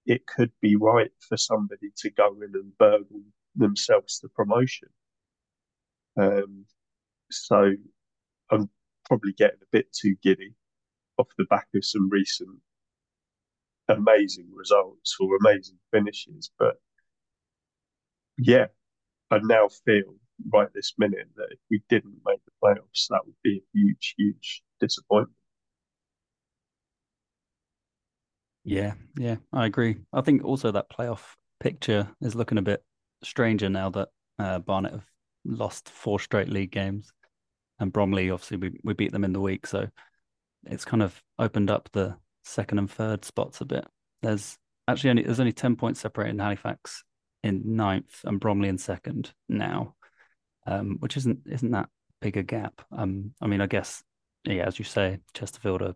it 0.06 0.26
could 0.26 0.52
be 0.60 0.76
right 0.76 1.12
for 1.20 1.36
somebody 1.36 1.90
to 1.98 2.10
go 2.10 2.34
in 2.36 2.54
and 2.54 2.76
burgle 2.78 3.22
themselves 3.54 4.20
the 4.20 4.28
promotion. 4.28 4.88
Um, 6.20 6.66
so 7.30 7.72
I'm 8.50 8.68
probably 9.04 9.32
getting 9.32 9.60
a 9.62 9.70
bit 9.70 9.92
too 9.92 10.16
giddy 10.22 10.54
off 11.18 11.28
the 11.38 11.44
back 11.44 11.68
of 11.74 11.84
some 11.84 12.08
recent 12.10 12.58
amazing 13.88 14.48
results 14.52 15.16
or 15.20 15.36
amazing 15.36 15.78
finishes. 15.92 16.50
But 16.58 16.76
yeah, 18.38 18.66
I 19.30 19.38
now 19.42 19.68
feel 19.84 20.14
right 20.52 20.68
this 20.74 20.94
minute 20.98 21.28
that 21.36 21.48
if 21.50 21.58
we 21.70 21.82
didn't 21.88 22.20
make 22.24 22.40
the 22.44 22.52
playoffs, 22.62 23.08
that 23.10 23.26
would 23.26 23.34
be 23.42 23.58
a 23.58 23.78
huge, 23.78 24.14
huge 24.16 24.62
disappointment. 24.80 25.36
Yeah, 28.64 28.94
yeah, 29.16 29.36
I 29.52 29.66
agree. 29.66 29.96
I 30.12 30.20
think 30.20 30.44
also 30.44 30.70
that 30.72 30.90
playoff 30.90 31.20
picture 31.60 32.08
is 32.20 32.34
looking 32.34 32.58
a 32.58 32.62
bit 32.62 32.82
stranger 33.22 33.68
now 33.68 33.90
that 33.90 34.08
uh, 34.38 34.58
Barnet 34.58 34.92
have 34.92 35.06
lost 35.44 35.88
four 35.88 36.20
straight 36.20 36.48
league 36.48 36.70
games, 36.70 37.10
and 37.78 37.92
Bromley 37.92 38.30
obviously 38.30 38.58
we, 38.58 38.80
we 38.84 38.94
beat 38.94 39.12
them 39.12 39.24
in 39.24 39.32
the 39.32 39.40
week, 39.40 39.66
so 39.66 39.88
it's 40.64 40.84
kind 40.84 41.02
of 41.02 41.22
opened 41.38 41.70
up 41.70 41.88
the 41.92 42.16
second 42.44 42.78
and 42.78 42.90
third 42.90 43.24
spots 43.24 43.60
a 43.60 43.64
bit. 43.64 43.86
There's 44.22 44.58
actually 44.86 45.10
only 45.10 45.22
there's 45.22 45.40
only 45.40 45.52
ten 45.52 45.76
points 45.76 46.00
separating 46.00 46.38
Halifax 46.38 47.02
in 47.42 47.76
ninth 47.76 48.20
and 48.24 48.38
Bromley 48.38 48.68
in 48.68 48.78
second 48.78 49.32
now. 49.48 49.94
Um, 50.70 50.96
which 51.00 51.16
isn't 51.16 51.40
isn't 51.46 51.72
that 51.72 51.88
big 52.20 52.36
a 52.36 52.42
gap. 52.42 52.80
Um, 52.92 53.34
I 53.42 53.46
mean, 53.46 53.60
I 53.60 53.66
guess 53.66 54.02
yeah, 54.44 54.66
as 54.66 54.78
you 54.78 54.84
say, 54.84 55.18
Chesterfield 55.34 55.82
are, 55.82 55.94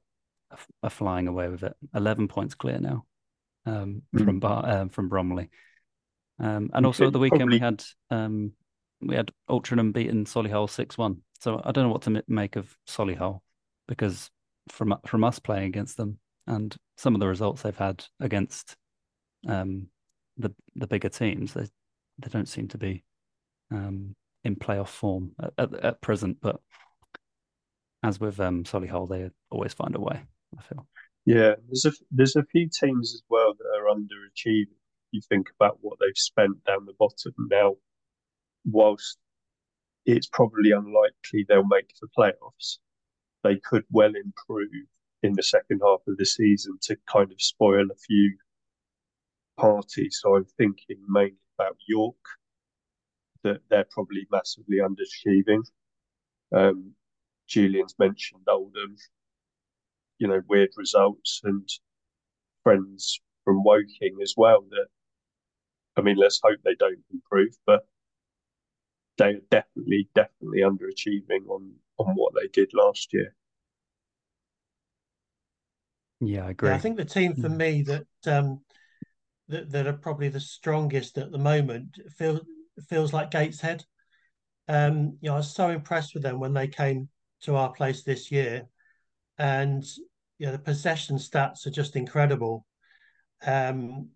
are 0.83 0.91
flying 0.91 1.29
away 1.29 1.49
with 1.49 1.63
it. 1.63 1.75
Eleven 1.95 2.29
points 2.29 2.55
clear 2.55 2.79
now 2.79 3.05
um, 3.67 4.03
mm. 4.15 4.25
from 4.25 4.41
Bar, 4.41 4.69
um, 4.69 4.89
from 4.89 5.09
Bromley, 5.09 5.51
um, 6.39 6.71
and 6.75 6.85
also 6.85 7.07
at 7.07 7.13
the 7.13 7.19
weekend 7.19 7.51
probably... 7.51 7.59
we 7.59 7.65
had 7.65 7.85
um, 8.11 8.53
we 9.01 9.17
had 9.17 9.31
Altrincham 9.49 9.93
beating 9.93 10.25
Solihull 10.25 10.69
six 10.69 10.99
one. 10.99 11.23
So 11.41 11.61
I 11.65 11.73
don't 11.73 11.85
know 11.85 11.93
what 11.93 12.03
to 12.03 12.23
make 12.27 12.57
of 12.57 12.75
Solihull 12.89 13.41
because 13.87 14.31
from 14.69 14.95
from 15.07 15.25
us 15.25 15.39
playing 15.39 15.67
against 15.67 15.97
them 15.97 16.19
and 16.47 16.75
some 16.97 17.15
of 17.15 17.21
the 17.21 17.29
results 17.29 17.63
they've 17.63 17.77
had 17.77 18.05
against 18.21 18.77
um, 19.47 19.89
the 20.39 20.51
the 20.75 20.87
bigger 20.87 21.11
teams, 21.11 21.53
they 21.53 21.67
they 22.19 22.29
don't 22.31 22.49
seem 22.49 22.69
to 22.69 22.79
be 22.79 23.05
um, 23.71 24.15
in 24.45 24.57
playoff 24.57 24.89
form 24.89 25.33
at, 25.43 25.53
at, 25.59 25.75
at, 25.85 26.01
present. 26.01 26.39
But 26.41 26.61
as 28.03 28.21
with 28.21 28.39
um, 28.41 28.65
Solihull, 28.65 29.09
they 29.09 29.31
always 29.51 29.73
find 29.73 29.95
a 29.97 30.01
way. 30.01 30.23
I 30.57 30.63
feel. 30.63 30.87
Yeah, 31.27 31.55
there's 31.67 31.87
a 31.87 31.93
there's 32.11 32.37
a 32.37 32.45
few 32.45 32.69
teams 32.69 33.15
as 33.15 33.23
well 33.29 33.55
that 33.55 33.79
are 33.79 33.95
underachieving. 33.95 34.77
You 35.11 35.21
think 35.29 35.49
about 35.59 35.79
what 35.81 35.99
they've 36.01 36.17
spent 36.17 36.63
down 36.65 36.87
the 36.87 36.95
bottom 36.99 37.33
now. 37.51 37.77
Whilst 38.67 39.19
it's 40.07 40.27
probably 40.27 40.71
unlikely 40.71 41.47
they'll 41.49 41.67
make 41.67 41.93
the 42.01 42.09
playoffs, 42.17 42.79
they 43.43 43.57
could 43.57 43.85
well 43.91 44.13
improve 44.15 44.71
in 45.23 45.33
the 45.33 45.43
second 45.43 45.81
half 45.85 46.01
of 46.07 46.17
the 46.19 46.27
season 46.27 46.79
to 46.83 46.97
kind 47.11 47.33
of 47.33 47.41
spoil 47.41 47.87
a 47.91 47.97
few 47.97 48.37
parties. 49.59 50.19
So 50.21 50.37
I'm 50.37 50.45
thinking 50.45 50.99
mainly 51.09 51.37
about 51.59 51.77
York, 51.87 52.17
that 53.45 53.63
they're 53.71 53.87
probably 53.91 54.27
massively 54.31 54.79
underachieving. 54.79 55.63
Um, 56.53 56.95
Julian's 57.49 57.97
mentioned 57.99 58.45
Oldham, 58.49 58.97
you 60.19 60.29
know, 60.29 60.43
weird 60.49 60.71
results 60.77 61.41
and 61.45 61.69
friends 62.65 63.21
from 63.45 63.65
Woking 63.65 64.19
as 64.23 64.35
well. 64.37 64.63
That 64.71 64.89
I 65.97 66.03
mean, 66.03 66.17
let's 66.17 66.41
hope 66.43 66.61
they 66.63 66.77
don't 66.77 67.05
improve, 67.13 67.57
but 67.67 67.87
they're 69.19 69.41
definitely, 69.51 70.09
definitely 70.15 70.61
underachieving 70.61 71.49
on 71.49 71.75
on 71.99 72.15
what 72.15 72.33
they 72.35 72.49
did 72.49 72.73
last 72.75 73.13
year. 73.13 73.35
Yeah, 76.21 76.47
I 76.47 76.51
agree. 76.51 76.71
Yeah, 76.71 76.77
I 76.77 76.79
think 76.79 76.97
the 76.97 77.05
team 77.05 77.35
for 77.37 77.49
me 77.49 77.83
that 77.83 78.07
um 78.27 78.61
that, 79.49 79.71
that 79.73 79.87
are 79.87 79.95
probably 79.95 80.29
the 80.29 80.41
strongest 80.41 81.19
at 81.19 81.33
the 81.33 81.39
moment 81.39 81.99
feels 82.17 82.43
feels 82.89 83.13
like 83.13 83.31
Gateshead. 83.31 83.85
Um, 84.69 85.19
you 85.21 85.29
know, 85.29 85.35
I 85.35 85.39
was 85.39 85.55
so 85.55 85.69
impressed 85.69 86.15
with 86.15 86.23
them 86.23 86.41
when 86.41 86.55
they 86.55 86.69
came 86.69 87.09
to 87.43 87.57
our 87.57 87.73
place 87.73 88.03
this 88.03 88.31
year, 88.31 88.67
and 89.39 89.85
you 90.39 90.47
know 90.47 90.53
the 90.53 90.59
possession 90.59 91.17
stats 91.17 91.67
are 91.67 91.71
just 91.71 91.97
incredible. 91.97 92.67
Um, 93.47 94.09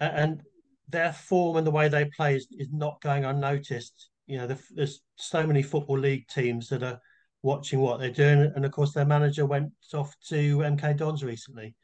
and 0.00 0.42
their 0.88 1.12
form 1.12 1.56
and 1.56 1.66
the 1.66 1.70
way 1.70 1.88
they 1.88 2.06
play 2.06 2.36
is, 2.36 2.48
is 2.58 2.68
not 2.72 3.00
going 3.00 3.24
unnoticed. 3.24 4.10
You 4.26 4.38
know, 4.38 4.46
the, 4.46 4.58
there's 4.74 5.00
so 5.16 5.46
many 5.46 5.62
football 5.62 5.98
league 5.98 6.26
teams 6.28 6.68
that 6.68 6.82
are 6.82 7.00
watching 7.42 7.80
what 7.80 8.00
they're 8.00 8.10
doing, 8.10 8.52
and 8.54 8.64
of 8.64 8.72
course 8.72 8.92
their 8.92 9.04
manager 9.04 9.46
went 9.46 9.72
off 9.94 10.14
to 10.28 10.58
MK 10.58 10.96
Dons 10.96 11.22
recently, 11.24 11.74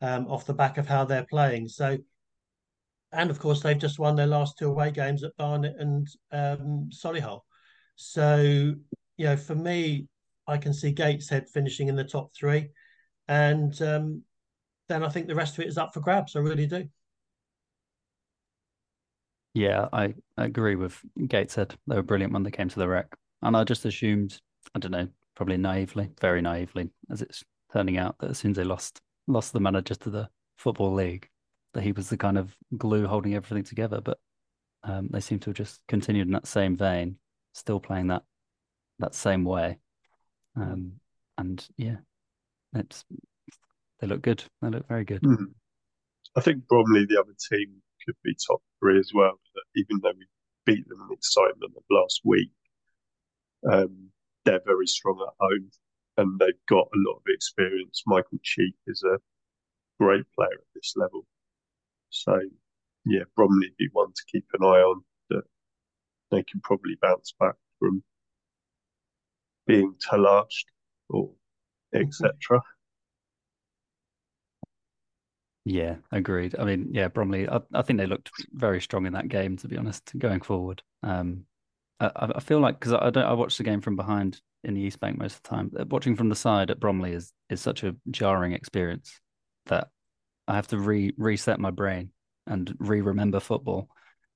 um, 0.00 0.26
off 0.28 0.46
the 0.46 0.54
back 0.54 0.78
of 0.78 0.86
how 0.86 1.04
they're 1.04 1.26
playing. 1.28 1.68
So 1.68 1.98
and 3.12 3.30
of 3.30 3.38
course 3.38 3.62
they've 3.62 3.78
just 3.78 3.98
won 3.98 4.16
their 4.16 4.26
last 4.26 4.58
two 4.58 4.68
away 4.68 4.90
games 4.90 5.22
at 5.22 5.36
Barnet 5.36 5.76
and 5.78 6.08
um, 6.32 6.90
Solihull. 6.90 7.40
So 7.96 8.74
you 9.16 9.24
know, 9.24 9.36
for 9.36 9.54
me, 9.54 10.06
I 10.46 10.58
can 10.58 10.74
see 10.74 10.92
Gateshead 10.92 11.48
finishing 11.48 11.88
in 11.88 11.96
the 11.96 12.04
top 12.04 12.30
three, 12.34 12.70
and 13.28 13.80
um, 13.82 14.22
then 14.88 15.02
I 15.02 15.08
think 15.08 15.26
the 15.26 15.34
rest 15.34 15.58
of 15.58 15.64
it 15.64 15.68
is 15.68 15.78
up 15.78 15.94
for 15.94 16.00
grabs. 16.00 16.36
I 16.36 16.40
really 16.40 16.66
do. 16.66 16.88
Yeah, 19.54 19.88
I, 19.90 20.14
I 20.36 20.44
agree 20.44 20.76
with 20.76 21.00
Gateshead. 21.26 21.74
They 21.86 21.96
were 21.96 22.02
brilliant 22.02 22.34
when 22.34 22.42
they 22.42 22.50
came 22.50 22.68
to 22.68 22.78
the 22.78 22.88
Rec, 22.88 23.06
and 23.42 23.56
I 23.56 23.64
just 23.64 23.86
assumed, 23.86 24.38
I 24.74 24.78
don't 24.78 24.92
know, 24.92 25.08
probably 25.34 25.56
naively, 25.56 26.10
very 26.20 26.42
naively, 26.42 26.90
as 27.10 27.22
it's 27.22 27.42
turning 27.72 27.96
out, 27.96 28.18
that 28.18 28.30
as 28.30 28.38
soon 28.38 28.50
as 28.50 28.58
they 28.58 28.64
lost 28.64 29.00
lost 29.26 29.52
the 29.52 29.60
manager 29.60 29.94
to 29.94 30.10
the 30.10 30.28
football 30.56 30.92
league, 30.92 31.28
that 31.76 31.82
he 31.82 31.92
was 31.92 32.08
the 32.08 32.16
kind 32.16 32.38
of 32.38 32.56
glue 32.76 33.06
holding 33.06 33.34
everything 33.34 33.62
together. 33.62 34.00
But 34.00 34.18
um, 34.82 35.08
they 35.10 35.20
seem 35.20 35.38
to 35.40 35.50
have 35.50 35.56
just 35.56 35.80
continued 35.88 36.26
in 36.26 36.32
that 36.32 36.46
same 36.46 36.74
vein, 36.74 37.18
still 37.52 37.80
playing 37.80 38.06
that 38.08 38.22
that 38.98 39.14
same 39.14 39.44
way. 39.44 39.78
Um, 40.56 40.92
and 41.36 41.64
yeah, 41.76 41.96
it's 42.74 43.04
they 44.00 44.06
look 44.06 44.22
good. 44.22 44.42
They 44.62 44.70
look 44.70 44.88
very 44.88 45.04
good. 45.04 45.20
Mm. 45.20 45.52
I 46.34 46.40
think 46.40 46.66
Bromley, 46.66 47.04
the 47.06 47.20
other 47.20 47.34
team, 47.50 47.82
could 48.06 48.16
be 48.24 48.34
top 48.34 48.62
three 48.80 48.98
as 48.98 49.10
well. 49.14 49.38
Even 49.74 50.00
though 50.02 50.12
we 50.16 50.26
beat 50.64 50.88
them 50.88 51.06
in 51.08 51.14
excitement 51.14 51.72
of 51.76 51.82
last 51.90 52.22
week, 52.24 52.50
um, 53.70 54.08
they're 54.46 54.62
very 54.64 54.86
strong 54.86 55.18
at 55.26 55.34
home 55.38 55.70
and 56.16 56.38
they've 56.38 56.66
got 56.68 56.86
a 56.86 57.02
lot 57.06 57.16
of 57.16 57.22
experience. 57.28 58.02
Michael 58.06 58.38
Cheek 58.42 58.74
is 58.86 59.02
a 59.02 59.18
great 60.02 60.24
player 60.34 60.52
at 60.52 60.74
this 60.74 60.94
level. 60.96 61.26
So, 62.24 62.38
yeah, 63.04 63.22
Bromley 63.34 63.72
be 63.78 63.88
one 63.92 64.12
to 64.14 64.22
keep 64.30 64.46
an 64.54 64.64
eye 64.64 64.80
on 64.80 65.02
that 65.30 65.42
they 66.30 66.42
can 66.42 66.60
probably 66.62 66.96
bounce 67.00 67.34
back 67.38 67.54
from 67.78 68.02
being 69.66 69.94
tallaged 70.00 70.66
or 71.08 71.30
etc. 71.94 72.62
Yeah, 75.64 75.96
agreed. 76.12 76.54
I 76.58 76.64
mean, 76.64 76.90
yeah, 76.92 77.08
Bromley. 77.08 77.48
I, 77.48 77.60
I, 77.74 77.82
think 77.82 77.98
they 77.98 78.06
looked 78.06 78.30
very 78.52 78.80
strong 78.80 79.04
in 79.04 79.12
that 79.14 79.28
game. 79.28 79.56
To 79.56 79.68
be 79.68 79.76
honest, 79.76 80.12
going 80.16 80.40
forward, 80.40 80.82
um, 81.02 81.44
I, 81.98 82.10
I 82.36 82.40
feel 82.40 82.60
like 82.60 82.78
because 82.78 82.92
I, 82.92 83.06
I, 83.06 83.10
don't, 83.10 83.24
I 83.24 83.32
watched 83.32 83.58
the 83.58 83.64
game 83.64 83.80
from 83.80 83.96
behind 83.96 84.40
in 84.62 84.74
the 84.74 84.80
East 84.80 85.00
Bank 85.00 85.18
most 85.18 85.36
of 85.36 85.42
the 85.42 85.48
time. 85.48 85.72
Watching 85.90 86.14
from 86.14 86.28
the 86.28 86.36
side 86.36 86.70
at 86.70 86.78
Bromley 86.78 87.12
is 87.12 87.32
is 87.50 87.60
such 87.60 87.82
a 87.82 87.96
jarring 88.10 88.52
experience 88.52 89.20
that 89.66 89.88
I 90.48 90.54
have 90.54 90.68
to 90.68 90.78
re 90.78 91.12
reset 91.16 91.58
my 91.58 91.70
brain 91.70 92.10
and 92.46 92.74
re 92.78 93.00
remember 93.00 93.40
football 93.40 93.88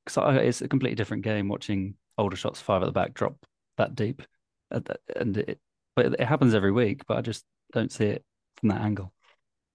because 0.04 0.36
it's 0.38 0.62
a 0.62 0.68
completely 0.68 0.96
different 0.96 1.24
game 1.24 1.48
watching 1.48 1.94
Aldershot's 2.18 2.60
five 2.60 2.82
at 2.82 2.86
the 2.86 2.92
back 2.92 3.14
drop 3.14 3.36
that 3.76 3.94
deep, 3.94 4.22
and 4.70 5.38
it 5.38 5.58
but 5.96 6.06
it 6.06 6.20
happens 6.20 6.54
every 6.54 6.72
week. 6.72 7.02
But 7.06 7.18
I 7.18 7.20
just 7.22 7.44
don't 7.72 7.92
see 7.92 8.06
it 8.06 8.24
from 8.56 8.70
that 8.70 8.80
angle. 8.80 9.12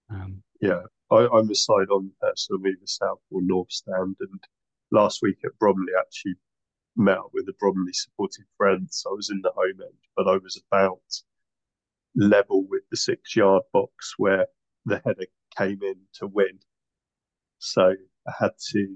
Um, 0.09 0.43
yeah, 0.61 0.81
I, 1.11 1.27
I'm 1.33 1.49
a 1.49 1.55
side 1.55 1.89
on 1.89 2.11
personally 2.21 2.71
either 2.71 2.85
South 2.85 3.19
or 3.31 3.41
North 3.41 3.71
Stand, 3.71 4.15
and 4.19 4.43
last 4.91 5.21
week 5.21 5.37
at 5.45 5.57
Bromley 5.59 5.93
actually 5.97 6.35
met 6.95 7.17
up 7.17 7.29
with 7.33 7.45
the 7.45 7.53
Bromley 7.59 7.93
supporting. 7.93 8.45
So 8.89 9.11
I 9.11 9.13
was 9.13 9.29
in 9.29 9.41
the 9.41 9.51
home 9.51 9.81
end, 9.81 9.97
but 10.15 10.27
I 10.27 10.37
was 10.37 10.61
about 10.71 10.99
level 12.15 12.65
with 12.69 12.83
the 12.89 12.97
six 12.97 13.35
yard 13.35 13.63
box 13.73 14.13
where 14.17 14.47
the 14.85 15.01
header 15.05 15.25
came 15.57 15.79
in 15.81 15.95
to 16.15 16.27
win. 16.27 16.59
So 17.59 17.93
I 18.27 18.31
had 18.39 18.51
to. 18.71 18.95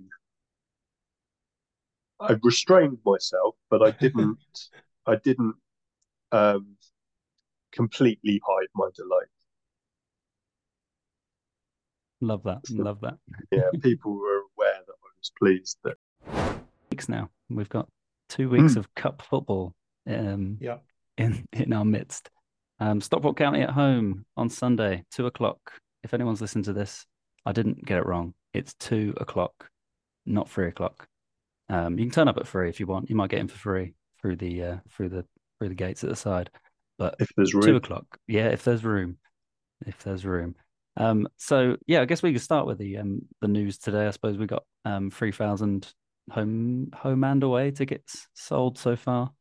I 2.19 2.36
restrained 2.43 2.98
myself, 3.06 3.56
but 3.69 3.82
I 3.82 3.91
didn't. 3.91 4.38
I 5.06 5.15
didn't 5.15 5.56
um, 6.32 6.76
completely 7.72 8.41
hide 8.45 8.67
my 8.76 8.89
delight. 8.95 9.28
Love 12.22 12.43
that. 12.43 12.60
Love 12.69 13.00
that. 13.02 13.17
yeah, 13.52 13.69
people 13.82 14.13
were 14.13 14.43
aware 14.56 14.82
that 14.86 14.93
I 14.93 15.10
was 15.17 15.32
pleased 15.38 15.78
that. 15.84 15.98
Weeks 16.91 17.08
now, 17.08 17.30
we've 17.50 17.69
got 17.69 17.88
two 18.28 18.50
weeks 18.50 18.74
mm. 18.74 18.78
of 18.78 18.93
cup 18.95 19.22
football. 19.22 19.74
Um, 20.08 20.58
yeah. 20.60 20.78
In 21.17 21.45
in 21.54 21.74
our 21.74 21.86
midst. 21.86 22.30
Um, 22.80 23.02
Stockport 23.02 23.36
County 23.36 23.62
at 23.62 23.72
home 23.72 24.26
on 24.38 24.50
Sunday, 24.50 25.04
two 25.12 25.26
o'clock. 25.26 25.60
If 26.04 26.14
anyone's 26.14 26.42
listened 26.42 26.66
to 26.66 26.74
this, 26.74 27.06
I 27.46 27.52
didn't 27.52 27.86
get 27.86 27.98
it 27.98 28.06
wrong. 28.06 28.34
It's 28.54 28.74
two 28.76 29.14
o'clock, 29.18 29.70
not 30.26 30.50
three 30.50 30.68
o'clock. 30.68 31.08
Um, 31.70 32.00
you 32.00 32.06
can 32.06 32.14
turn 32.14 32.28
up 32.28 32.38
at 32.38 32.48
three 32.48 32.70
if 32.70 32.80
you 32.80 32.88
want. 32.88 33.10
You 33.10 33.16
might 33.16 33.30
get 33.30 33.40
in 33.40 33.48
for 33.48 33.58
free 33.58 33.94
through 34.22 34.38
the 34.38 34.64
uh, 34.64 34.78
through 34.90 35.10
the 35.10 35.26
through 35.58 35.70
the 35.70 35.76
gates 35.76 36.04
at 36.04 36.10
the 36.10 36.16
side. 36.16 36.50
But 36.98 37.16
if 37.20 37.30
there's 37.36 37.54
room, 37.54 37.64
two 37.64 37.76
o'clock. 37.76 38.06
Yeah, 38.28 38.48
if 38.48 38.64
there's 38.64 38.84
room, 38.84 39.18
if 39.86 40.04
there's 40.04 40.26
room. 40.26 40.56
Um, 40.98 41.28
so 41.38 41.78
yeah, 41.88 42.02
I 42.02 42.06
guess 42.06 42.24
we 42.24 42.34
could 42.34 42.42
start 42.42 42.66
with 42.66 42.78
the 42.78 42.98
um 42.98 43.22
the 43.42 43.48
news 43.48 43.78
today. 43.78 44.08
I 44.08 44.12
suppose 44.12 44.38
we 44.38 44.48
got 44.48 44.64
um 44.86 45.12
three 45.12 45.32
thousand 45.32 45.94
home 46.32 46.90
home 46.94 47.24
and 47.24 47.44
away 47.44 47.72
tickets 47.72 48.28
sold 48.34 48.78
so 48.78 48.96
far. 48.96 49.32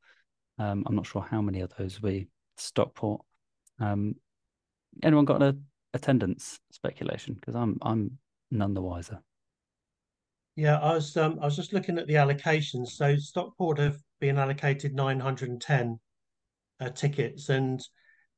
Um, 0.58 0.84
I'm 0.86 0.96
not 0.96 1.06
sure 1.06 1.22
how 1.22 1.40
many 1.40 1.60
of 1.60 1.72
those 1.76 2.02
we 2.02 2.28
Stockport. 2.56 3.22
Um, 3.80 4.16
anyone 5.02 5.24
got 5.24 5.42
a 5.42 5.56
attendance 5.94 6.60
speculation? 6.70 7.34
Because 7.34 7.54
I'm 7.54 7.78
I'm 7.82 8.18
none 8.50 8.74
the 8.74 8.82
wiser. 8.82 9.20
Yeah, 10.56 10.78
I 10.78 10.94
was 10.94 11.16
um, 11.16 11.38
I 11.40 11.44
was 11.44 11.56
just 11.56 11.72
looking 11.72 11.98
at 11.98 12.06
the 12.06 12.14
allocations. 12.14 12.88
So 12.88 13.16
Stockport 13.16 13.78
have 13.78 13.98
been 14.20 14.38
allocated 14.38 14.94
910 14.94 16.00
uh, 16.80 16.90
tickets, 16.90 17.48
and 17.48 17.80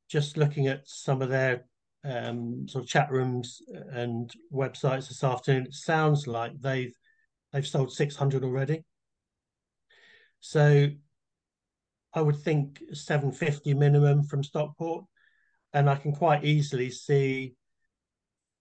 just 0.09 0.37
looking 0.37 0.67
at 0.67 0.87
some 0.87 1.23
of 1.23 1.31
their 1.31 1.65
um, 2.05 2.67
sort 2.69 2.85
of 2.85 2.91
chat 2.91 3.11
rooms 3.11 3.63
and 3.93 4.33
websites 4.53 5.09
this 5.09 5.25
afternoon, 5.25 5.67
it 5.67 5.75
sounds 5.75 6.27
like 6.27 6.53
they've 6.61 6.95
they've 7.53 7.67
sold 7.67 7.93
600 7.93 8.45
already. 8.45 8.85
So 10.41 10.89
I 12.15 12.23
would 12.23 12.37
think 12.37 12.83
750 12.93 13.75
minimum 13.75 14.25
from 14.25 14.43
Stockport, 14.43 15.05
and 15.73 15.89
I 15.89 15.97
can 15.97 16.13
quite 16.13 16.45
easily 16.45 16.91
see 16.91 17.55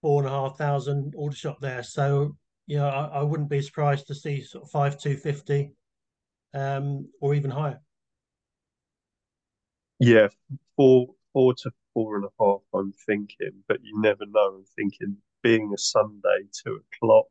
four 0.02 0.22
and 0.22 0.28
a 0.28 0.32
half 0.32 0.58
thousand 0.58 1.16
Aldershot 1.16 1.60
there. 1.62 1.84
So 1.84 2.36
you 2.68 2.78
know, 2.78 2.88
I, 2.88 3.20
I 3.20 3.24
wouldn't 3.24 3.50
be 3.50 3.62
surprised 3.62 4.08
to 4.08 4.16
see 4.16 4.42
sort 4.42 4.64
of 4.64 4.70
five 4.70 5.00
two 5.00 5.18
fifty, 5.18 5.72
um, 6.54 7.08
or 7.20 7.34
even 7.34 7.52
higher. 7.52 7.82
Yeah, 10.00 10.28
four 10.76 11.08
four 11.34 11.54
to 11.56 11.72
four 11.94 12.16
and 12.18 12.26
a 12.26 12.30
half. 12.40 12.62
I'm 12.74 12.94
thinking, 13.06 13.64
but 13.68 13.80
you 13.84 14.00
never 14.00 14.26
know. 14.28 14.58
I'm 14.60 14.66
thinking, 14.76 15.18
being 15.42 15.72
a 15.74 15.78
Sunday 15.78 16.48
two 16.64 16.80
o'clock, 16.94 17.26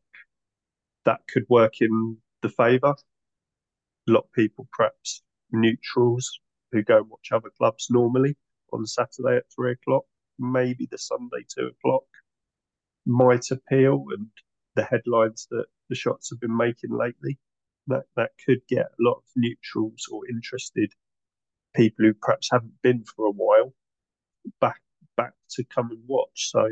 that 1.04 1.20
could 1.32 1.44
work 1.48 1.80
in 1.80 2.16
the 2.42 2.48
favour. 2.48 2.96
A 4.08 4.10
lot 4.10 4.24
of 4.24 4.32
people, 4.32 4.68
perhaps 4.76 5.22
neutrals, 5.52 6.40
who 6.72 6.82
go 6.82 6.98
and 6.98 7.08
watch 7.08 7.28
other 7.32 7.50
clubs 7.56 7.88
normally 7.90 8.36
on 8.72 8.86
Saturday 8.86 9.36
at 9.38 9.44
three 9.54 9.72
o'clock, 9.72 10.04
maybe 10.38 10.88
the 10.90 10.98
Sunday 10.98 11.44
two 11.48 11.66
o'clock 11.68 12.04
might 13.06 13.50
appeal, 13.50 14.04
and 14.16 14.28
the 14.74 14.84
headlines 14.84 15.46
that 15.50 15.66
the 15.88 15.94
shots 15.94 16.30
have 16.30 16.40
been 16.40 16.56
making 16.56 16.90
lately. 16.90 17.38
That 17.86 18.04
that 18.16 18.32
could 18.44 18.60
get 18.68 18.86
a 18.86 19.00
lot 19.00 19.16
of 19.16 19.24
neutrals 19.34 20.06
or 20.12 20.28
interested 20.28 20.92
people 21.74 22.04
who 22.04 22.14
perhaps 22.14 22.48
haven't 22.50 22.82
been 22.82 23.04
for 23.04 23.26
a 23.26 23.30
while 23.30 23.72
back 24.60 24.80
back 25.16 25.32
to 25.50 25.64
come 25.64 25.90
and 25.90 26.00
watch. 26.06 26.50
So 26.50 26.68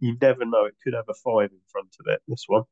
you 0.00 0.16
never 0.20 0.44
know; 0.44 0.66
it 0.66 0.76
could 0.82 0.94
have 0.94 1.08
a 1.08 1.14
five 1.14 1.50
in 1.50 1.60
front 1.68 1.96
of 2.00 2.12
it. 2.12 2.20
This 2.28 2.44
one. 2.46 2.64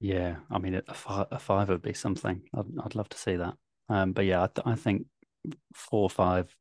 Yeah, 0.00 0.36
I 0.50 0.58
mean, 0.58 0.80
a 0.86 0.94
five, 0.94 1.26
a 1.32 1.38
five 1.38 1.68
would 1.68 1.82
be 1.82 1.92
something. 1.92 2.42
I'd, 2.54 2.66
I'd 2.84 2.94
love 2.94 3.08
to 3.08 3.18
see 3.18 3.36
that. 3.36 3.54
Um, 3.88 4.12
but 4.12 4.26
yeah, 4.26 4.46
I, 4.64 4.70
I 4.70 4.74
think 4.76 5.06
four, 5.74 6.04
or 6.04 6.10
five, 6.10 6.54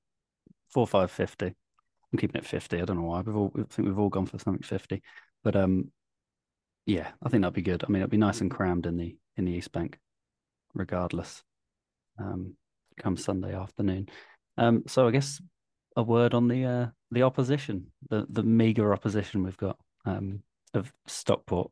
four, 0.69 0.87
five, 0.87 1.11
fifty. 1.11 1.47
I'm 1.47 2.19
keeping 2.19 2.39
it 2.39 2.45
fifty. 2.45 2.81
I 2.81 2.85
don't 2.85 2.97
know 2.97 3.07
why. 3.07 3.21
We've 3.21 3.35
all, 3.35 3.51
I 3.55 3.63
think 3.69 3.87
we've 3.87 3.99
all 3.99 4.09
gone 4.09 4.25
for 4.25 4.39
something 4.39 4.63
fifty. 4.63 5.01
But 5.43 5.55
um, 5.55 5.91
yeah, 6.85 7.09
I 7.21 7.29
think 7.29 7.41
that'd 7.41 7.53
be 7.53 7.61
good. 7.61 7.83
I 7.83 7.87
mean, 7.87 8.01
it'd 8.01 8.09
be 8.09 8.17
nice 8.17 8.41
and 8.41 8.51
crammed 8.51 8.85
in 8.85 8.97
the 8.97 9.17
in 9.35 9.45
the 9.45 9.51
East 9.51 9.71
Bank, 9.71 9.99
regardless. 10.73 11.43
Um, 12.19 12.55
come 12.97 13.17
Sunday 13.17 13.53
afternoon. 13.53 14.09
Um, 14.57 14.83
so 14.87 15.07
I 15.07 15.11
guess 15.11 15.41
a 15.95 16.03
word 16.03 16.33
on 16.33 16.47
the 16.47 16.65
uh, 16.65 16.87
the 17.11 17.23
opposition, 17.23 17.91
the 18.09 18.25
the 18.29 18.43
meager 18.43 18.93
opposition 18.93 19.43
we've 19.43 19.57
got 19.57 19.77
um, 20.05 20.41
of 20.73 20.91
Stockport, 21.07 21.71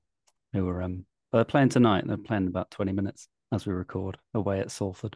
who 0.53 0.67
are 0.67 0.81
um 0.84 1.05
they're 1.31 1.45
playing 1.45 1.69
tonight. 1.69 2.05
They're 2.08 2.17
playing 2.17 2.47
about 2.47 2.71
twenty 2.71 2.91
minutes 2.91 3.27
as 3.51 3.65
we 3.65 3.73
record 3.73 4.17
away 4.34 4.60
at 4.60 4.71
Salford. 4.71 5.15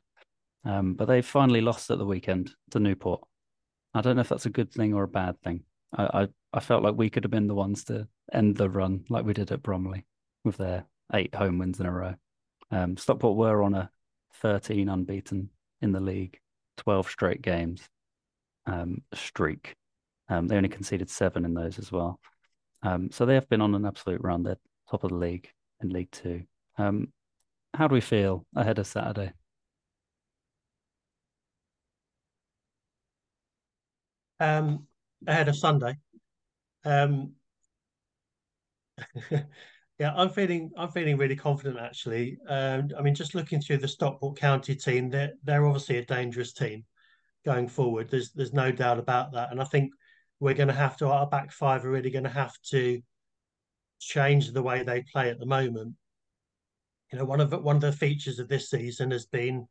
Um, 0.65 0.93
but 0.93 1.07
they 1.07 1.21
finally 1.21 1.61
lost 1.61 1.89
at 1.89 1.97
the 1.97 2.05
weekend 2.05 2.51
to 2.71 2.79
Newport. 2.79 3.21
I 3.93 4.01
don't 4.01 4.15
know 4.15 4.21
if 4.21 4.29
that's 4.29 4.45
a 4.45 4.51
good 4.51 4.71
thing 4.71 4.93
or 4.93 5.03
a 5.03 5.07
bad 5.07 5.41
thing. 5.41 5.63
I, 5.95 6.21
I, 6.21 6.27
I 6.53 6.59
felt 6.59 6.83
like 6.83 6.95
we 6.95 7.09
could 7.09 7.23
have 7.23 7.31
been 7.31 7.47
the 7.47 7.55
ones 7.55 7.83
to 7.85 8.07
end 8.31 8.55
the 8.55 8.69
run 8.69 9.05
like 9.09 9.25
we 9.25 9.33
did 9.33 9.51
at 9.51 9.63
Bromley 9.63 10.05
with 10.43 10.57
their 10.57 10.85
eight 11.13 11.33
home 11.33 11.57
wins 11.57 11.79
in 11.79 11.85
a 11.85 11.91
row. 11.91 12.15
Um, 12.71 12.97
Stockport 12.97 13.35
were 13.35 13.63
on 13.63 13.73
a 13.73 13.89
13 14.35 14.89
unbeaten 14.89 15.49
in 15.81 15.91
the 15.91 15.99
league, 15.99 16.39
12 16.77 17.09
straight 17.09 17.41
games 17.41 17.89
um, 18.65 19.01
streak. 19.13 19.75
Um, 20.29 20.47
they 20.47 20.55
only 20.55 20.69
conceded 20.69 21.09
seven 21.09 21.45
in 21.45 21.53
those 21.53 21.79
as 21.79 21.91
well. 21.91 22.19
Um, 22.83 23.09
so 23.11 23.25
they 23.25 23.33
have 23.33 23.49
been 23.49 23.61
on 23.61 23.75
an 23.75 23.85
absolute 23.85 24.21
run. 24.21 24.43
They're 24.43 24.57
top 24.89 25.03
of 25.03 25.09
the 25.09 25.15
league 25.15 25.49
in 25.81 25.89
League 25.89 26.11
Two. 26.11 26.43
Um, 26.77 27.11
how 27.73 27.87
do 27.87 27.93
we 27.93 28.01
feel 28.01 28.45
ahead 28.55 28.79
of 28.79 28.87
Saturday? 28.87 29.33
Um, 34.39 34.87
ahead 35.27 35.49
of 35.49 35.57
Sunday. 35.57 35.97
Um, 36.85 37.33
yeah, 39.99 40.13
I'm 40.15 40.29
feeling 40.29 40.71
I'm 40.77 40.91
feeling 40.91 41.17
really 41.17 41.35
confident 41.35 41.79
actually. 41.79 42.37
Um, 42.47 42.89
I 42.97 43.01
mean, 43.01 43.15
just 43.15 43.35
looking 43.35 43.61
through 43.61 43.77
the 43.77 43.87
Stockport 43.87 44.37
County 44.37 44.75
team, 44.75 45.09
they're 45.09 45.33
they're 45.43 45.65
obviously 45.65 45.97
a 45.97 46.05
dangerous 46.05 46.53
team 46.53 46.85
going 47.45 47.67
forward. 47.67 48.09
There's 48.09 48.31
there's 48.31 48.53
no 48.53 48.71
doubt 48.71 48.99
about 48.99 49.33
that, 49.33 49.51
and 49.51 49.61
I 49.61 49.65
think 49.65 49.91
we're 50.39 50.53
going 50.53 50.67
to 50.69 50.73
have 50.73 50.97
to 50.97 51.07
our 51.09 51.27
back 51.27 51.51
five 51.51 51.85
are 51.85 51.91
really 51.91 52.11
going 52.11 52.23
to 52.23 52.29
have 52.29 52.55
to 52.71 53.01
change 53.99 54.51
the 54.51 54.63
way 54.63 54.83
they 54.83 55.03
play 55.11 55.29
at 55.29 55.39
the 55.39 55.45
moment. 55.45 55.95
You 57.11 57.19
know, 57.19 57.25
one 57.25 57.41
of 57.41 57.49
the, 57.49 57.59
one 57.59 57.75
of 57.75 57.81
the 57.81 57.91
features 57.91 58.39
of 58.39 58.47
this 58.47 58.69
season 58.69 59.11
has 59.11 59.25
been 59.25 59.67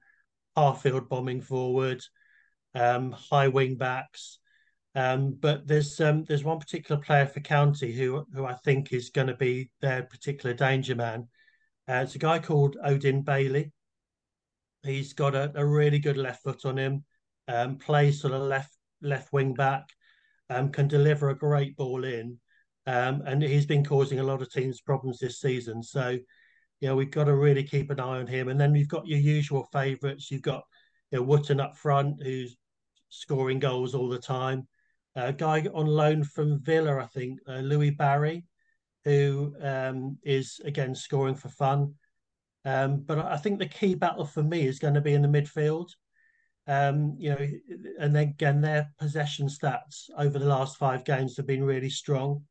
half 0.56 0.82
field 0.82 1.08
bombing 1.08 1.40
forward, 1.40 2.02
um, 2.74 3.12
high 3.12 3.48
wing 3.48 3.76
backs. 3.76 4.40
Um, 4.94 5.36
but 5.38 5.66
there's 5.66 6.00
um, 6.00 6.24
there's 6.24 6.44
one 6.44 6.58
particular 6.58 7.00
player 7.00 7.26
for 7.26 7.40
County 7.40 7.92
who 7.92 8.24
who 8.34 8.44
I 8.44 8.54
think 8.54 8.92
is 8.92 9.10
going 9.10 9.26
to 9.26 9.36
be 9.36 9.70
their 9.80 10.02
particular 10.02 10.54
danger 10.54 10.94
man. 10.94 11.28
Uh, 11.88 12.00
it's 12.04 12.14
a 12.14 12.18
guy 12.18 12.38
called 12.38 12.76
Odin 12.82 13.22
Bailey. 13.22 13.72
He's 14.82 15.12
got 15.12 15.34
a, 15.34 15.52
a 15.54 15.64
really 15.64 15.98
good 15.98 16.16
left 16.16 16.42
foot 16.42 16.64
on 16.64 16.78
him. 16.78 17.04
Um, 17.48 17.76
plays 17.76 18.20
sort 18.20 18.34
of 18.34 18.42
left 18.42 18.72
left 19.02 19.32
wing 19.32 19.54
back. 19.54 19.84
Um, 20.50 20.70
can 20.70 20.88
deliver 20.88 21.28
a 21.28 21.38
great 21.38 21.76
ball 21.76 22.04
in, 22.04 22.38
um, 22.86 23.22
and 23.26 23.42
he's 23.42 23.66
been 23.66 23.84
causing 23.84 24.18
a 24.18 24.24
lot 24.24 24.40
of 24.40 24.50
teams 24.50 24.80
problems 24.80 25.18
this 25.18 25.40
season. 25.40 25.82
So, 25.82 26.16
you 26.80 26.88
know, 26.88 26.96
we've 26.96 27.10
got 27.10 27.24
to 27.24 27.36
really 27.36 27.64
keep 27.64 27.90
an 27.90 28.00
eye 28.00 28.18
on 28.18 28.26
him. 28.26 28.48
And 28.48 28.58
then 28.58 28.72
we've 28.72 28.88
got 28.88 29.06
your 29.06 29.18
usual 29.18 29.68
favourites. 29.72 30.30
You've 30.30 30.40
got 30.40 30.62
you 31.10 31.24
know, 31.24 31.62
up 31.62 31.76
front, 31.76 32.22
who's 32.22 32.56
scoring 33.10 33.58
goals 33.58 33.94
all 33.94 34.08
the 34.08 34.18
time 34.18 34.66
a 35.26 35.32
guy 35.32 35.66
on 35.74 35.86
loan 35.86 36.22
from 36.22 36.60
Villa, 36.60 36.98
I 36.98 37.06
think, 37.06 37.40
uh, 37.48 37.58
Louie 37.58 37.90
Barry, 37.90 38.44
who 39.04 39.54
um, 39.62 40.18
is 40.22 40.60
again 40.64 40.94
scoring 40.94 41.34
for 41.34 41.48
fun. 41.48 41.94
Um, 42.64 43.00
but 43.00 43.18
I 43.18 43.36
think 43.36 43.58
the 43.58 43.66
key 43.66 43.94
battle 43.94 44.26
for 44.26 44.42
me 44.42 44.66
is 44.66 44.78
going 44.78 44.94
to 44.94 45.00
be 45.00 45.14
in 45.14 45.22
the 45.22 45.28
midfield. 45.28 45.88
Um, 46.66 47.16
you 47.18 47.30
know, 47.30 47.48
and 47.98 48.14
then 48.14 48.28
again, 48.28 48.60
their 48.60 48.92
possession 48.98 49.48
stats 49.48 50.10
over 50.18 50.38
the 50.38 50.44
last 50.44 50.76
five 50.76 51.04
games 51.04 51.36
have 51.36 51.46
been 51.46 51.64
really 51.64 51.88
strong. 51.88 52.44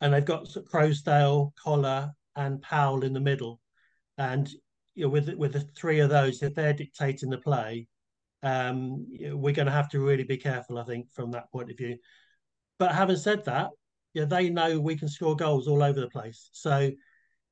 And 0.00 0.14
they've 0.14 0.24
got 0.24 0.44
Croasdale, 0.44 1.52
Collar, 1.56 2.12
and 2.36 2.62
Powell 2.62 3.02
in 3.02 3.12
the 3.12 3.20
middle. 3.20 3.60
And 4.18 4.48
you 4.94 5.04
know, 5.04 5.08
with 5.08 5.28
with 5.34 5.54
the 5.54 5.60
three 5.60 6.00
of 6.00 6.10
those, 6.10 6.42
if 6.42 6.54
they're 6.54 6.72
dictating 6.72 7.30
the 7.30 7.38
play, 7.38 7.88
um, 8.46 9.06
we're 9.32 9.52
going 9.52 9.66
to 9.66 9.72
have 9.72 9.88
to 9.90 10.00
really 10.00 10.22
be 10.22 10.36
careful, 10.36 10.78
I 10.78 10.84
think, 10.84 11.10
from 11.10 11.32
that 11.32 11.50
point 11.50 11.70
of 11.70 11.76
view. 11.76 11.96
But 12.78 12.94
having 12.94 13.16
said 13.16 13.44
that, 13.46 13.70
yeah, 14.14 14.24
they 14.24 14.50
know 14.50 14.78
we 14.78 14.96
can 14.96 15.08
score 15.08 15.34
goals 15.34 15.66
all 15.66 15.82
over 15.82 16.00
the 16.00 16.08
place. 16.08 16.48
So, 16.52 16.92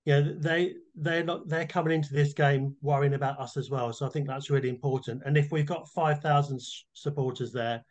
yeah, 0.05 0.23
they 0.37 0.75
they're 0.95 1.25
not 1.25 1.49
they're 1.49 1.67
coming 1.67 1.95
into 1.95 2.13
this 2.13 2.33
game 2.33 2.77
worrying 2.81 3.15
about 3.15 3.41
us 3.41 3.57
as 3.57 3.71
well. 3.71 3.93
So 3.93 4.07
I 4.07 4.11
think 4.11 4.29
that's 4.29 4.51
really 4.51 4.69
important. 4.69 5.23
And 5.27 5.37
if 5.37 5.51
we've 5.51 5.67
got 5.67 5.89
five 5.89 6.21
thousand 6.21 6.61
supporters 6.93 7.53
there, 7.53 7.85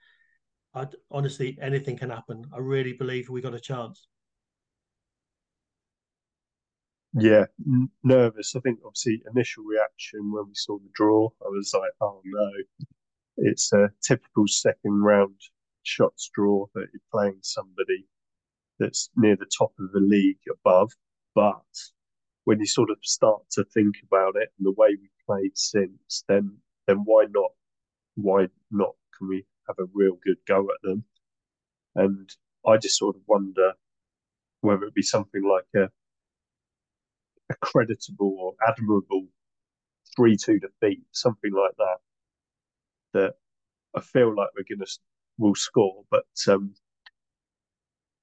I'd, 0.73 0.95
honestly, 1.11 1.57
anything 1.61 1.97
can 1.97 2.09
happen. 2.09 2.45
I 2.55 2.59
really 2.59 2.93
believe 2.93 3.29
we 3.29 3.41
got 3.41 3.53
a 3.53 3.59
chance. 3.59 4.07
Yeah, 7.15 7.45
nervous. 8.03 8.55
I 8.55 8.59
think 8.61 8.79
obviously 8.83 9.21
initial 9.29 9.63
reaction 9.65 10.31
when 10.31 10.47
we 10.47 10.55
saw 10.55 10.79
the 10.79 10.89
draw, 10.93 11.29
I 11.45 11.49
was 11.49 11.71
like, 11.73 11.91
oh 12.01 12.21
no, 12.25 12.49
it's 13.45 13.73
a 13.73 13.91
typical 14.01 14.47
second 14.47 15.03
round 15.03 15.35
shots 15.83 16.29
draw 16.33 16.65
that 16.73 16.87
you're 16.93 17.01
playing 17.11 17.39
somebody 17.41 18.07
that's 18.79 19.09
near 19.17 19.35
the 19.35 19.51
top 19.57 19.73
of 19.79 19.91
the 19.91 19.99
league 19.99 20.39
above. 20.49 20.93
But 21.35 21.65
when 22.45 22.59
you 22.59 22.65
sort 22.65 22.89
of 22.89 22.97
start 23.03 23.41
to 23.51 23.65
think 23.65 23.95
about 24.05 24.35
it 24.37 24.49
and 24.57 24.65
the 24.65 24.71
way 24.71 24.95
we 24.99 25.09
played 25.27 25.57
since, 25.57 26.23
then 26.29 26.57
then 26.87 27.03
why 27.05 27.25
not? 27.29 27.51
Why 28.15 28.47
not? 28.71 28.95
Can 29.17 29.27
we 29.27 29.45
have 29.67 29.77
a 29.79 29.89
real 29.93 30.17
good 30.25 30.37
go 30.47 30.61
at 30.61 30.81
them? 30.81 31.03
And 31.95 32.29
I 32.65 32.77
just 32.77 32.97
sort 32.97 33.15
of 33.17 33.21
wonder 33.27 33.73
whether 34.61 34.85
it 34.85 34.95
be 34.95 35.01
something 35.01 35.43
like 35.43 35.65
a 35.75 35.89
a 37.49 37.55
creditable 37.55 38.37
or 38.39 38.53
admirable 38.65 39.27
three-two 40.15 40.59
defeat, 40.59 41.03
something 41.11 41.51
like 41.53 41.75
that. 41.77 41.97
That 43.13 43.35
I 43.95 44.01
feel 44.01 44.35
like 44.35 44.49
we're 44.55 44.75
gonna 44.75 44.87
will 45.37 45.55
score, 45.55 46.03
but 46.11 46.25
um, 46.47 46.75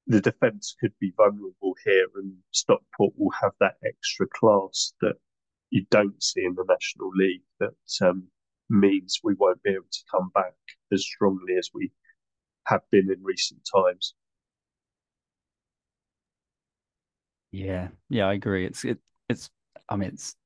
the 0.07 0.21
defence 0.21 0.75
could 0.81 0.93
be 1.01 1.13
vulnerable 1.17 1.75
here, 1.85 2.07
and 2.17 2.35
Stockport 2.53 3.15
will 3.17 3.33
have 3.41 3.53
that 3.61 3.77
extra 3.85 4.27
class 4.29 4.93
that 5.01 5.15
you 5.71 5.87
don't 5.91 6.23
see 6.23 6.45
in 6.45 6.55
the 6.55 6.65
National 6.69 7.11
League. 7.15 7.43
That 7.61 7.75
um, 8.03 8.29
means 8.69 9.21
we 9.23 9.35
won't 9.35 9.63
be 9.63 9.71
able 9.71 9.85
to 9.91 10.05
come 10.11 10.31
back 10.35 10.55
as 10.93 11.03
strongly 11.03 11.57
as 11.57 11.71
we 11.75 11.93
have 12.67 12.83
been 12.91 13.11
in 13.11 13.23
recent 13.23 13.61
times. 13.75 14.15
Yeah, 17.53 17.89
yeah, 18.09 18.27
I 18.27 18.35
agree. 18.35 18.65
It's 18.67 18.85
it 18.85 18.99
it's 19.29 19.51
I 19.89 19.97
mean 19.97 20.11
it's 20.11 20.37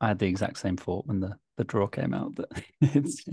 I 0.00 0.08
had 0.08 0.18
the 0.18 0.26
exact 0.26 0.58
same 0.58 0.76
thought 0.76 1.06
when 1.06 1.20
the 1.20 1.36
the 1.56 1.64
draw 1.64 1.86
came 1.86 2.14
out 2.14 2.36
that 2.36 2.64
it's 2.80 3.24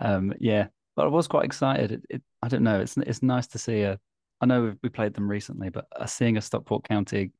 um 0.00 0.32
yeah, 0.38 0.68
but 0.96 1.06
I 1.06 1.08
was 1.08 1.28
quite 1.28 1.44
excited. 1.44 1.92
It, 1.92 2.02
it 2.10 2.22
I 2.42 2.48
don't 2.48 2.62
know, 2.62 2.80
it's 2.80 2.96
it's 2.96 3.22
nice 3.22 3.46
to 3.48 3.58
see 3.58 3.82
a 3.82 3.98
I 4.40 4.46
know 4.46 4.74
we 4.82 4.88
played 4.88 5.14
them 5.14 5.28
recently, 5.28 5.68
but 5.68 5.86
uh, 5.96 6.06
seeing 6.06 6.36
a 6.36 6.40
Stockport 6.40 6.88
County 6.88 7.32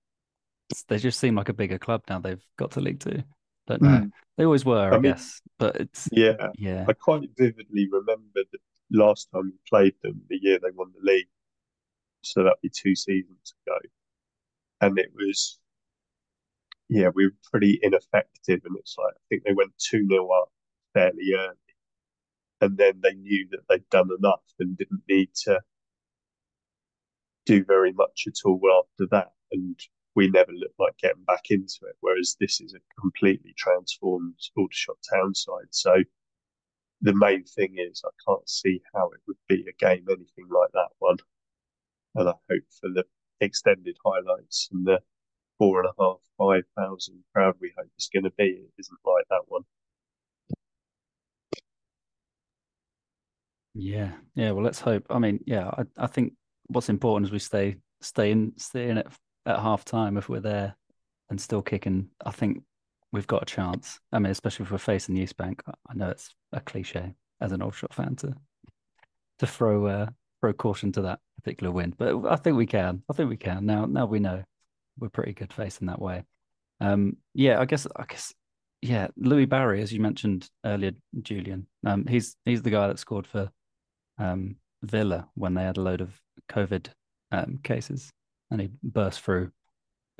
they 0.89 0.99
just 0.99 1.19
seem 1.19 1.35
like 1.35 1.49
a 1.49 1.55
bigger 1.55 1.79
club 1.79 2.03
now 2.11 2.19
they've 2.19 2.45
got 2.59 2.73
to 2.73 2.81
League 2.81 3.01
2. 3.01 3.23
Don't 3.69 3.83
know. 3.83 3.89
Mm. 3.89 4.11
They 4.37 4.45
always 4.45 4.67
were, 4.67 4.93
I, 4.93 4.97
I 4.97 4.99
mean, 4.99 5.13
guess, 5.13 5.41
but 5.59 5.77
it's 5.77 6.09
yeah, 6.13 6.35
yeah. 6.59 6.85
I 6.89 6.93
quite 6.93 7.29
vividly 7.37 7.89
remember 7.91 8.41
the 8.53 8.59
last 8.91 9.29
time 9.33 9.53
we 9.53 9.59
played 9.69 9.95
them, 10.03 10.21
the 10.29 10.39
year 10.41 10.59
they 10.63 10.71
won 10.75 10.93
the 10.93 11.11
league. 11.11 11.29
So 12.23 12.43
that'd 12.43 12.59
be 12.63 12.71
two 12.71 12.95
seasons 12.95 13.55
ago 13.67 13.79
and 14.81 14.99
it 14.99 15.11
was 15.15 15.59
yeah, 16.89 17.09
we 17.15 17.27
were 17.27 17.35
pretty 17.51 17.79
ineffective. 17.83 18.61
And 18.65 18.77
it's 18.79 18.97
like 18.99 19.15
I 19.15 19.21
think 19.29 19.45
they 19.45 19.53
went 19.53 19.73
two 19.79 20.07
0 20.09 20.29
up 20.31 20.51
fairly 20.95 21.35
early, 21.35 21.57
and 22.61 22.77
then 22.77 23.01
they 23.03 23.15
knew 23.15 23.47
that 23.51 23.61
they'd 23.69 23.89
done 23.91 24.11
enough 24.19 24.43
and 24.59 24.77
didn't 24.77 25.03
need 25.09 25.31
to 25.45 25.61
do 27.47 27.65
very 27.65 27.93
much 27.93 28.25
at 28.27 28.35
all 28.45 28.61
after 28.79 29.09
that. 29.11 29.33
And 29.53 29.79
we 30.15 30.29
never 30.29 30.53
looked 30.53 30.79
like 30.79 30.99
getting 30.99 31.23
back 31.25 31.51
into 31.51 31.79
it. 31.83 31.97
Whereas 32.01 32.37
this 32.41 32.61
is 32.61 32.75
a 32.75 33.01
completely 33.01 33.55
transformed 33.57 34.35
Aldershot 34.57 34.97
Town 35.13 35.35
side. 35.35 35.69
So 35.71 35.97
the 37.01 37.15
main 37.15 37.45
thing 37.45 37.77
is 37.79 38.03
I 38.05 38.11
can't 38.27 38.49
see 38.49 38.83
how 38.95 39.11
it 39.11 39.21
would 39.27 39.37
be 39.49 39.65
a 39.69 39.85
game 39.85 40.07
anything 40.09 40.49
like 40.51 40.71
that 40.73 40.89
one. 40.99 41.19
And 42.17 42.29
I 42.29 42.35
hope 42.51 42.65
for 42.81 42.91
the 42.91 43.05
extended 43.41 43.97
highlights 44.05 44.69
and 44.73 44.87
the 44.87 45.01
four 45.59 45.81
and 45.81 45.89
a 45.89 46.03
half, 46.03 46.19
five 46.37 46.65
thousand 46.77 47.23
crowd 47.33 47.55
we 47.61 47.73
hope 47.79 47.89
it's 47.97 48.09
going 48.09 48.25
to 48.25 48.31
be 48.31 48.45
it 48.45 48.73
isn't 48.79 48.99
like 49.05 49.25
that 49.31 49.43
one. 49.47 49.63
Yeah, 53.81 54.11
yeah. 54.35 54.51
Well, 54.51 54.65
let's 54.65 54.81
hope. 54.81 55.07
I 55.09 55.21
mean, 55.21 55.39
yeah, 55.47 55.69
I, 55.69 55.85
I 55.97 56.07
think 56.09 56.33
what's 56.67 56.89
important 56.89 57.27
is 57.29 57.33
we 57.33 57.39
stay 57.39 57.77
stay 58.01 58.33
in 58.33 58.53
stay 58.57 58.89
in 58.89 58.99
it 58.99 59.07
at 59.47 59.61
half 59.61 59.85
time 59.85 60.17
if 60.17 60.29
we're 60.29 60.41
there 60.41 60.77
and 61.31 61.41
still 61.41 61.63
kicking. 61.63 62.09
I 62.27 62.33
think 62.33 62.65
we've 63.13 63.27
got 63.29 63.43
a 63.43 63.47
chance. 63.47 64.01
I 64.13 64.19
mean, 64.19 64.33
especially 64.33 64.65
if 64.65 64.73
we're 64.73 64.79
facing 64.79 65.15
the 65.15 65.23
East 65.23 65.37
Bank. 65.37 65.63
I 65.89 65.95
know 65.95 66.09
it's 66.09 66.35
a 66.53 66.61
cliche 66.61 67.15
as 67.41 67.53
an 67.53 67.63
Aldershot 67.63 67.95
fan 67.95 68.17
to 68.17 68.35
to 69.39 69.47
throw 69.47 69.87
uh, 69.87 70.07
throw 70.41 70.53
caution 70.53 70.91
to 70.93 71.03
that 71.03 71.21
particular 71.37 71.73
win, 71.73 71.95
but 71.97 72.27
I 72.27 72.35
think 72.35 72.57
we 72.57 72.67
can. 72.67 73.05
I 73.09 73.13
think 73.13 73.31
we 73.31 73.37
can. 73.37 73.65
Now, 73.65 73.87
now 73.87 74.07
we 74.07 74.19
know 74.19 74.43
we're 74.99 75.09
pretty 75.09 75.35
good 75.35 75.53
facing 75.53 75.87
that 75.87 76.01
way. 76.01 76.25
Um, 76.81 77.17
yeah, 77.33 77.61
I 77.61 77.65
guess, 77.65 77.87
I 77.95 78.07
guess, 78.09 78.35
yeah. 78.83 79.07
Louie 79.17 79.45
Barry, 79.47 79.83
as 79.83 79.93
you 79.93 80.01
mentioned 80.01 80.51
earlier, 80.65 80.93
Julian. 81.23 81.69
Um, 81.87 82.07
he's 82.07 82.35
he's 82.45 82.63
the 82.63 82.71
guy 82.71 82.89
that 82.89 82.99
scored 82.99 83.27
for 83.29 83.51
um, 84.19 84.57
Villa 84.83 85.29
when 85.35 85.55
they 85.55 85.63
had 85.63 85.77
a 85.77 85.83
load 85.83 86.01
of 86.01 86.21
COVID 86.51 86.89
um, 87.33 87.61
cases, 87.63 88.11
and 88.51 88.61
he 88.61 88.71
burst 88.83 89.21
through. 89.21 89.51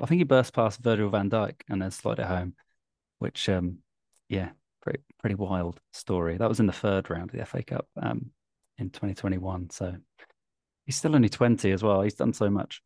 I 0.01 0.05
think 0.05 0.19
he 0.19 0.25
burst 0.25 0.53
past 0.53 0.81
Virgil 0.81 1.09
Van 1.09 1.29
Dijk 1.29 1.61
and 1.69 1.81
then 1.81 1.91
slid 1.91 2.19
it 2.19 2.25
home, 2.25 2.53
which, 3.19 3.49
um, 3.49 3.79
yeah, 4.29 4.49
pretty 4.81 4.99
pretty 5.19 5.35
wild 5.35 5.79
story. 5.91 6.37
That 6.37 6.49
was 6.49 6.59
in 6.59 6.67
the 6.67 6.73
third 6.73 7.09
round 7.09 7.31
of 7.31 7.37
the 7.37 7.45
FA 7.45 7.63
Cup 7.63 7.87
um, 8.01 8.31
in 8.77 8.89
2021. 8.89 9.69
So 9.71 9.95
he's 10.85 10.95
still 10.95 11.15
only 11.15 11.29
20 11.29 11.71
as 11.71 11.83
well. 11.83 12.01
He's 12.01 12.13
done 12.13 12.33
so 12.33 12.49
much. 12.49 12.81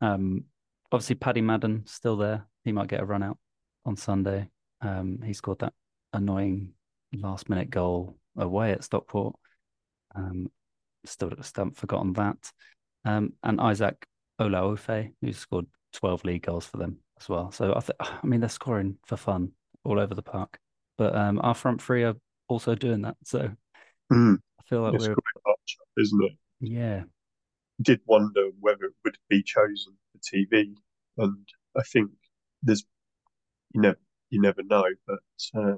Um, 0.00 0.44
obviously, 0.90 1.16
Paddy 1.16 1.40
Madden 1.40 1.84
still 1.86 2.16
there. 2.16 2.46
He 2.64 2.72
might 2.72 2.88
get 2.88 3.00
a 3.00 3.04
run 3.04 3.22
out 3.22 3.38
on 3.84 3.96
Sunday. 3.96 4.48
Um, 4.80 5.20
he 5.24 5.32
scored 5.32 5.58
that 5.60 5.74
annoying 6.12 6.72
last 7.12 7.48
minute 7.48 7.70
goal 7.70 8.16
away 8.36 8.72
at 8.72 8.84
Stockport. 8.84 9.36
Um, 10.14 10.48
still, 11.04 11.32
still 11.42 11.70
forgotten 11.74 12.12
that. 12.14 12.52
Um, 13.04 13.34
and 13.42 13.60
Isaac 13.60 14.06
Olaofe, 14.40 15.12
who 15.20 15.32
scored 15.32 15.66
12 15.92 16.24
league 16.24 16.42
goals 16.42 16.66
for 16.66 16.78
them 16.78 16.98
as 17.20 17.28
well. 17.28 17.50
So 17.52 17.72
I, 17.76 17.80
th- 17.80 17.98
I 18.00 18.26
mean, 18.26 18.40
they're 18.40 18.48
scoring 18.48 18.96
for 19.06 19.16
fun 19.16 19.52
all 19.84 19.98
over 19.98 20.14
the 20.14 20.22
park. 20.22 20.58
But 20.96 21.14
um, 21.14 21.40
our 21.42 21.54
front 21.54 21.82
three 21.82 22.04
are 22.04 22.14
also 22.48 22.74
doing 22.74 23.02
that. 23.02 23.16
So 23.24 23.50
mm. 24.12 24.36
I 24.36 24.62
feel 24.68 24.82
like 24.82 24.94
it's 24.94 25.08
we're, 25.08 25.16
isn't 25.98 26.24
it? 26.24 26.32
Yeah, 26.60 27.02
did 27.82 28.00
wonder 28.06 28.48
whether 28.60 28.84
it 28.84 28.94
would 29.04 29.18
be 29.28 29.42
chosen 29.42 29.94
for 30.12 30.18
TV, 30.18 30.74
and 31.18 31.48
I 31.76 31.82
think 31.82 32.10
there's 32.62 32.84
you 33.74 33.80
know, 33.80 33.94
you 34.30 34.40
never 34.40 34.62
know, 34.62 34.84
but 35.06 35.18
uh, 35.54 35.76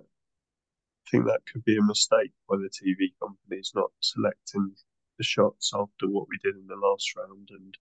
think 1.10 1.26
that 1.26 1.46
could 1.46 1.64
be 1.64 1.76
a 1.76 1.82
mistake 1.82 2.32
by 2.48 2.56
the 2.56 2.70
TV 2.70 3.14
companies 3.20 3.72
not 3.74 3.92
selecting 4.00 4.76
the 5.18 5.24
shots 5.24 5.72
after 5.74 6.08
what 6.08 6.28
we 6.28 6.38
did 6.38 6.56
in 6.56 6.66
the 6.66 6.76
last 6.76 7.16
round, 7.16 7.50
and 7.50 7.76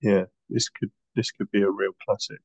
yeah, 0.00 0.24
this 0.48 0.68
could 0.68 0.90
this 1.14 1.30
could 1.30 1.50
be 1.50 1.62
a 1.62 1.70
real 1.70 1.92
classic. 2.04 2.40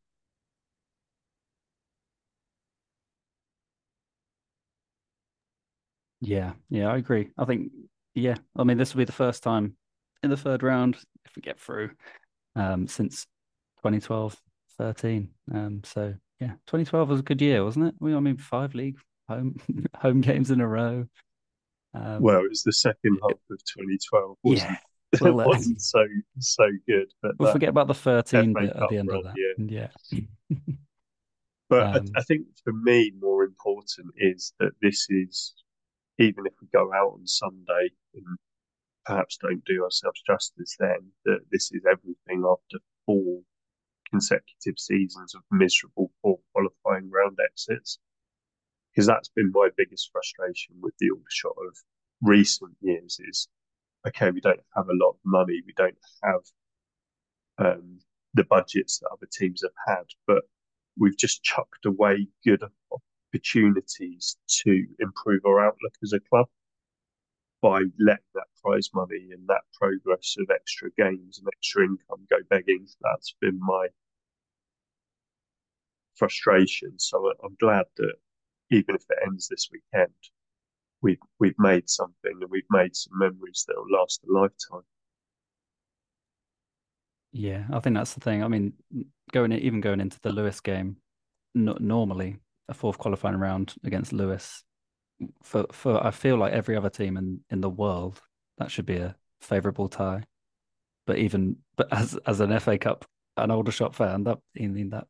Yeah, 6.19 6.53
yeah, 6.69 6.87
I 6.91 6.97
agree. 6.97 7.31
I 7.37 7.45
think, 7.45 7.71
yeah, 8.13 8.35
I 8.55 8.63
mean, 8.63 8.77
this 8.77 8.93
will 8.93 8.99
be 8.99 9.05
the 9.05 9.11
first 9.11 9.43
time 9.43 9.75
in 10.23 10.29
the 10.29 10.37
third 10.37 10.61
round 10.63 10.97
if 11.25 11.35
we 11.35 11.41
get 11.41 11.59
through 11.59 11.91
um, 12.55 12.87
since 12.87 13.27
2012 13.81 14.41
13. 14.77 15.29
Um, 15.53 15.81
so 15.85 16.13
yeah, 16.39 16.53
2012 16.67 17.09
was 17.09 17.19
a 17.21 17.23
good 17.23 17.41
year, 17.41 17.63
wasn't 17.63 17.87
it? 17.87 17.95
We 17.99 18.15
I 18.15 18.19
mean 18.19 18.37
five 18.37 18.75
league 18.75 18.97
home 19.35 19.55
home 19.95 20.21
games 20.21 20.51
in 20.51 20.61
a 20.61 20.67
row. 20.67 21.05
Um, 21.93 22.21
well, 22.21 22.39
it 22.39 22.49
was 22.49 22.63
the 22.63 22.73
second 22.73 23.19
half 23.21 23.31
of 23.31 23.59
2012. 23.65 24.37
Wasn't, 24.43 24.69
yeah, 24.71 24.77
well, 25.21 25.39
it 25.41 25.47
wasn't 25.47 25.81
so 25.81 26.05
so 26.39 26.65
good. 26.87 27.11
But 27.21 27.33
we'll 27.37 27.51
forget 27.51 27.69
about 27.69 27.87
the 27.87 27.93
13 27.93 28.53
bit 28.53 28.69
at 28.69 28.89
the 28.89 28.97
end 28.97 29.09
run, 29.09 29.17
of 29.17 29.23
that. 29.25 29.35
Yeah. 29.59 29.87
yeah. 30.11 30.19
but 31.69 31.97
um, 31.97 32.05
I, 32.15 32.19
I 32.19 32.23
think 32.23 32.45
for 32.63 32.73
me, 32.73 33.11
more 33.19 33.43
important 33.43 34.07
is 34.17 34.53
that 34.59 34.71
this 34.81 35.07
is 35.09 35.53
even 36.19 36.45
if 36.45 36.53
we 36.61 36.67
go 36.73 36.93
out 36.93 37.13
on 37.13 37.25
Sunday 37.25 37.89
and 38.13 38.37
perhaps 39.05 39.37
don't 39.37 39.65
do 39.65 39.83
ourselves 39.83 40.21
justice 40.25 40.75
then 40.79 41.11
that 41.25 41.39
this 41.51 41.71
is 41.71 41.81
everything 41.89 42.45
after 42.45 42.77
four 43.05 43.41
consecutive 44.11 44.77
seasons 44.77 45.33
of 45.33 45.41
miserable 45.49 46.11
poor 46.21 46.37
qualifying 46.53 47.09
round 47.09 47.39
exits. 47.43 47.97
Because 48.93 49.07
that's 49.07 49.29
been 49.29 49.51
my 49.53 49.69
biggest 49.77 50.09
frustration 50.11 50.75
with 50.81 50.93
the 50.99 51.09
Aldershot 51.11 51.55
of 51.67 51.77
recent 52.21 52.75
years 52.81 53.19
is 53.27 53.47
okay, 54.07 54.31
we 54.31 54.41
don't 54.41 54.59
have 54.75 54.89
a 54.89 54.93
lot 54.93 55.11
of 55.11 55.17
money, 55.23 55.61
we 55.65 55.73
don't 55.73 55.97
have 56.23 56.41
um, 57.57 57.99
the 58.33 58.43
budgets 58.43 58.99
that 58.99 59.09
other 59.11 59.27
teams 59.31 59.61
have 59.61 59.95
had, 59.95 60.05
but 60.27 60.43
we've 60.97 61.17
just 61.17 61.43
chucked 61.43 61.85
away 61.85 62.27
good 62.45 62.63
opportunities 63.33 64.37
to 64.47 64.85
improve 64.99 65.45
our 65.45 65.59
outlook 65.59 65.93
as 66.03 66.13
a 66.13 66.19
club 66.19 66.47
by 67.61 67.81
letting 67.99 68.23
that 68.33 68.47
prize 68.63 68.89
money 68.93 69.29
and 69.31 69.47
that 69.47 69.61
progress 69.79 70.35
of 70.39 70.49
extra 70.49 70.89
games 70.97 71.37
and 71.37 71.47
extra 71.47 71.83
income 71.83 72.25
go 72.29 72.37
begging. 72.49 72.87
That's 73.01 73.35
been 73.39 73.59
my 73.61 73.87
frustration. 76.15 76.97
So 76.97 77.31
I'm 77.43 77.55
glad 77.59 77.85
that 77.97 78.15
even 78.71 78.95
if 78.95 79.03
it 79.09 79.19
ends 79.25 79.47
this 79.47 79.69
weekend, 79.71 80.13
we've 81.01 81.19
we've 81.39 81.59
made 81.59 81.89
something 81.89 82.39
and 82.41 82.49
we've 82.49 82.63
made 82.71 82.95
some 82.95 83.17
memories 83.17 83.65
that 83.67 83.75
will 83.77 83.99
last 83.99 84.23
a 84.27 84.31
lifetime. 84.31 84.85
Yeah, 87.31 87.65
I 87.71 87.79
think 87.79 87.95
that's 87.95 88.13
the 88.13 88.19
thing. 88.19 88.43
I 88.43 88.47
mean, 88.47 88.73
going 89.31 89.51
even 89.53 89.81
going 89.81 90.01
into 90.01 90.19
the 90.21 90.31
Lewes 90.31 90.59
game, 90.59 90.97
normally 91.53 92.37
a 92.67 92.73
fourth 92.73 92.97
qualifying 92.97 93.37
round 93.37 93.75
against 93.83 94.13
Lewes, 94.13 94.63
for 95.43 95.65
for 95.71 96.05
I 96.05 96.11
feel 96.11 96.37
like 96.37 96.53
every 96.53 96.75
other 96.77 96.89
team 96.89 97.17
in 97.17 97.41
in 97.49 97.61
the 97.61 97.69
world 97.69 98.21
that 98.57 98.71
should 98.71 98.85
be 98.85 98.97
a 98.97 99.15
favourable 99.41 99.89
tie. 99.89 100.23
But 101.07 101.17
even 101.19 101.57
but 101.77 101.91
as 101.93 102.17
as 102.25 102.39
an 102.41 102.51
FA 102.53 102.77
Cup 102.77 103.05
an 103.37 103.51
Aldershot 103.51 103.95
fan, 103.95 104.25
that 104.25 104.39
I 104.59 104.67
mean 104.67 104.89
that 104.91 105.07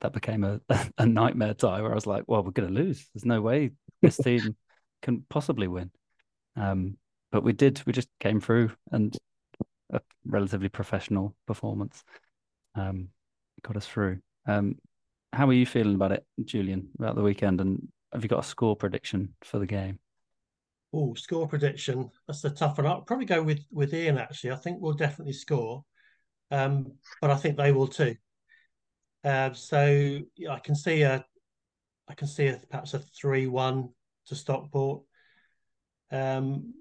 that 0.00 0.12
became 0.12 0.44
a 0.44 0.60
a 0.98 1.06
nightmare 1.06 1.54
tie 1.54 1.80
where 1.82 1.92
I 1.92 1.94
was 1.94 2.06
like, 2.06 2.24
well, 2.26 2.42
we're 2.42 2.50
going 2.50 2.68
to 2.68 2.82
lose. 2.82 3.06
There's 3.14 3.24
no 3.24 3.40
way 3.40 3.70
this 4.02 4.16
team 4.22 4.56
can 5.02 5.24
possibly 5.28 5.68
win. 5.68 5.90
Um, 6.56 6.96
but 7.30 7.42
we 7.42 7.52
did. 7.52 7.82
We 7.86 7.92
just 7.92 8.08
came 8.20 8.40
through, 8.40 8.70
and 8.90 9.16
a 9.90 10.00
relatively 10.24 10.68
professional 10.68 11.34
performance. 11.46 12.02
Um, 12.74 13.08
got 13.62 13.76
us 13.76 13.86
through. 13.86 14.18
Um, 14.46 14.76
how 15.32 15.48
are 15.48 15.52
you 15.52 15.66
feeling 15.66 15.94
about 15.94 16.12
it, 16.12 16.24
Julian, 16.44 16.88
about 16.98 17.16
the 17.16 17.22
weekend? 17.22 17.60
And 17.60 17.88
have 18.12 18.22
you 18.22 18.28
got 18.28 18.44
a 18.44 18.48
score 18.48 18.76
prediction 18.76 19.34
for 19.44 19.58
the 19.58 19.66
game? 19.66 19.98
Oh, 20.92 21.14
score 21.14 21.46
prediction. 21.46 22.10
That's 22.26 22.40
the 22.40 22.50
tough 22.50 22.78
one. 22.78 22.86
I'll 22.86 23.02
probably 23.02 23.26
go 23.26 23.42
with 23.42 23.60
with 23.70 23.92
Ian. 23.92 24.18
Actually, 24.18 24.52
I 24.52 24.56
think 24.56 24.78
we'll 24.80 24.94
definitely 24.94 25.34
score, 25.34 25.84
um, 26.50 26.92
but 27.20 27.30
I 27.30 27.36
think 27.36 27.56
they 27.56 27.72
will 27.72 27.88
too. 27.88 28.16
Uh, 29.24 29.52
so 29.52 30.20
I 30.50 30.58
can 30.60 30.74
see 30.74 31.02
a, 31.02 31.24
I 32.08 32.14
can 32.14 32.28
see 32.28 32.46
a, 32.46 32.60
perhaps 32.70 32.94
a 32.94 33.00
three-one 33.00 33.88
to 34.26 34.34
Stockport. 34.34 35.02
Um, 36.10 36.74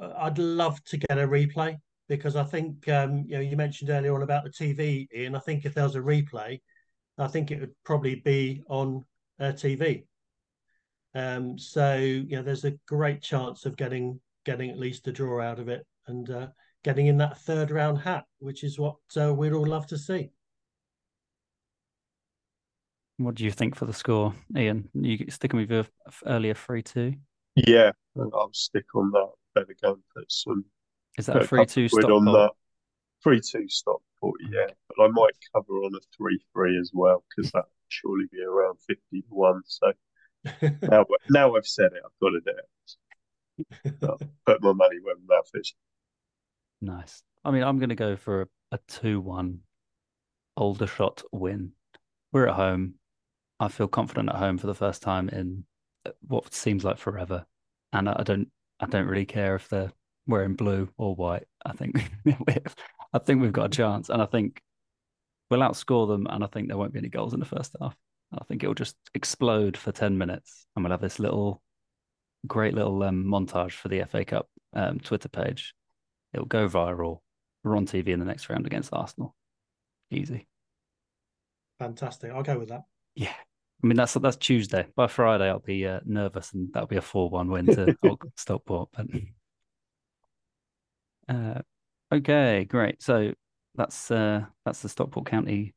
I'd 0.00 0.38
love 0.38 0.82
to 0.84 0.96
get 0.96 1.18
a 1.18 1.26
replay 1.26 1.76
because 2.08 2.36
I 2.36 2.44
think 2.44 2.88
um, 2.88 3.24
you 3.26 3.36
know 3.36 3.40
you 3.40 3.56
mentioned 3.56 3.90
earlier 3.90 4.14
on 4.14 4.22
about 4.22 4.44
the 4.44 4.50
TV, 4.50 5.08
Ian. 5.14 5.34
I 5.34 5.40
think 5.40 5.64
if 5.64 5.74
there 5.74 5.84
was 5.84 5.96
a 5.96 6.00
replay, 6.00 6.60
I 7.18 7.28
think 7.28 7.50
it 7.50 7.60
would 7.60 7.74
probably 7.84 8.16
be 8.16 8.62
on 8.68 9.04
uh, 9.40 9.52
TV. 9.52 10.04
Um, 11.14 11.58
so 11.58 11.96
you 11.96 12.36
know, 12.36 12.42
there's 12.42 12.64
a 12.64 12.78
great 12.86 13.22
chance 13.22 13.66
of 13.66 13.76
getting 13.76 14.20
getting 14.44 14.70
at 14.70 14.78
least 14.78 15.06
a 15.08 15.12
draw 15.12 15.40
out 15.40 15.58
of 15.58 15.68
it 15.68 15.86
and 16.06 16.28
uh, 16.30 16.48
getting 16.82 17.06
in 17.06 17.18
that 17.18 17.38
third 17.38 17.70
round 17.70 17.98
hat, 17.98 18.24
which 18.38 18.64
is 18.64 18.78
what 18.78 18.96
uh, 19.20 19.32
we'd 19.32 19.52
all 19.52 19.66
love 19.66 19.86
to 19.88 19.98
see. 19.98 20.30
What 23.18 23.34
do 23.34 23.44
you 23.44 23.50
think 23.50 23.76
for 23.76 23.84
the 23.84 23.92
score, 23.92 24.34
Ian? 24.56 24.88
You 24.94 25.30
sticking 25.30 25.60
with 25.60 25.70
your 25.70 25.86
earlier 26.26 26.54
three 26.54 26.82
two? 26.82 27.14
Yeah, 27.56 27.92
I'll 28.16 28.50
stick 28.52 28.86
on 28.94 29.10
that. 29.12 29.30
Better 29.54 29.74
go 29.82 29.92
and 29.94 30.02
put 30.14 30.30
some. 30.30 30.64
Is 31.18 31.26
that 31.26 31.36
a 31.36 31.46
three 31.46 31.66
two 31.66 31.88
stop 31.88 32.10
on 32.10 32.24
that? 32.24 32.50
Three 33.22 33.40
two 33.40 33.68
stop 33.68 34.02
Stockport, 34.22 34.40
yeah. 34.50 34.74
But 34.88 35.04
I 35.04 35.08
might 35.08 35.34
cover 35.54 35.74
on 35.74 35.94
a 35.94 36.00
three 36.16 36.40
three 36.52 36.78
as 36.78 36.90
well 36.92 37.24
because 37.28 37.52
that 37.52 37.66
surely 37.88 38.24
be 38.30 38.42
around 38.42 38.78
fifty 38.86 39.22
to 39.22 39.28
one. 39.28 39.62
So 39.66 39.92
now, 40.82 41.06
now 41.30 41.56
I've 41.56 41.66
said 41.66 41.92
it, 41.92 42.02
I've 42.04 42.20
got 42.20 42.30
to 42.30 42.40
do 42.40 42.52
it. 42.56 44.28
put 44.46 44.62
my 44.62 44.72
money 44.72 44.96
where 45.02 45.16
my 45.26 45.36
mouth 45.36 45.50
is. 45.54 45.74
Nice. 46.80 47.22
I 47.44 47.50
mean, 47.50 47.62
I'm 47.62 47.78
going 47.78 47.90
to 47.90 47.94
go 47.94 48.16
for 48.16 48.42
a, 48.42 48.46
a 48.72 48.78
2 48.88 49.20
1 49.20 49.60
Aldershot 50.56 51.22
win. 51.32 51.72
We're 52.32 52.48
at 52.48 52.54
home. 52.54 52.94
I 53.62 53.68
feel 53.68 53.86
confident 53.86 54.28
at 54.28 54.34
home 54.34 54.58
for 54.58 54.66
the 54.66 54.74
first 54.74 55.02
time 55.02 55.28
in 55.28 55.64
uh, 56.04 56.10
what 56.26 56.52
seems 56.52 56.84
like 56.84 56.98
forever. 56.98 57.46
And 57.92 58.08
I 58.08 58.24
don't 58.24 58.48
I 58.80 58.86
don't 58.86 59.06
really 59.06 59.24
care 59.24 59.54
if 59.54 59.68
they're 59.68 59.92
wearing 60.26 60.54
blue 60.54 60.88
or 60.98 61.14
white. 61.14 61.46
I 61.64 61.72
think 61.72 62.10
I 63.12 63.18
think 63.20 63.40
we've 63.40 63.52
got 63.52 63.66
a 63.66 63.76
chance. 63.76 64.08
And 64.08 64.20
I 64.20 64.26
think 64.26 64.60
we'll 65.48 65.60
outscore 65.60 66.08
them 66.08 66.26
and 66.28 66.42
I 66.42 66.48
think 66.48 66.66
there 66.66 66.76
won't 66.76 66.92
be 66.92 66.98
any 66.98 67.08
goals 67.08 67.34
in 67.34 67.40
the 67.40 67.46
first 67.46 67.76
half. 67.80 67.96
I 68.36 68.42
think 68.44 68.64
it'll 68.64 68.74
just 68.74 68.96
explode 69.14 69.76
for 69.76 69.92
10 69.92 70.18
minutes 70.18 70.66
and 70.74 70.84
we'll 70.84 70.90
have 70.90 71.00
this 71.00 71.20
little 71.20 71.62
great 72.48 72.74
little 72.74 73.00
um, 73.04 73.24
montage 73.24 73.72
for 73.72 73.86
the 73.86 74.02
FA 74.06 74.24
Cup 74.24 74.48
um, 74.72 74.98
Twitter 74.98 75.28
page. 75.28 75.72
It'll 76.34 76.46
go 76.46 76.68
viral. 76.68 77.18
We're 77.62 77.76
on 77.76 77.86
TV 77.86 78.08
in 78.08 78.18
the 78.18 78.24
next 78.24 78.50
round 78.50 78.66
against 78.66 78.92
Arsenal. 78.92 79.36
Easy. 80.10 80.48
Fantastic. 81.78 82.32
I'll 82.32 82.42
go 82.42 82.58
with 82.58 82.70
that. 82.70 82.82
Yeah. 83.14 83.34
I 83.82 83.86
mean, 83.86 83.96
that's 83.96 84.14
that's 84.14 84.36
Tuesday. 84.36 84.86
By 84.94 85.08
Friday, 85.08 85.48
I'll 85.48 85.58
be 85.58 85.86
uh, 85.86 86.00
nervous 86.04 86.52
and 86.52 86.72
that'll 86.72 86.86
be 86.86 86.96
a 86.96 87.02
4 87.02 87.28
1 87.30 87.50
win 87.50 87.66
to 87.66 87.96
Stockport. 88.36 88.90
But, 88.92 89.06
uh, 91.28 91.62
okay, 92.12 92.64
great. 92.64 93.02
So 93.02 93.32
that's 93.74 94.10
uh, 94.10 94.42
that's 94.64 94.82
the 94.82 94.88
Stockport 94.88 95.26
County 95.26 95.74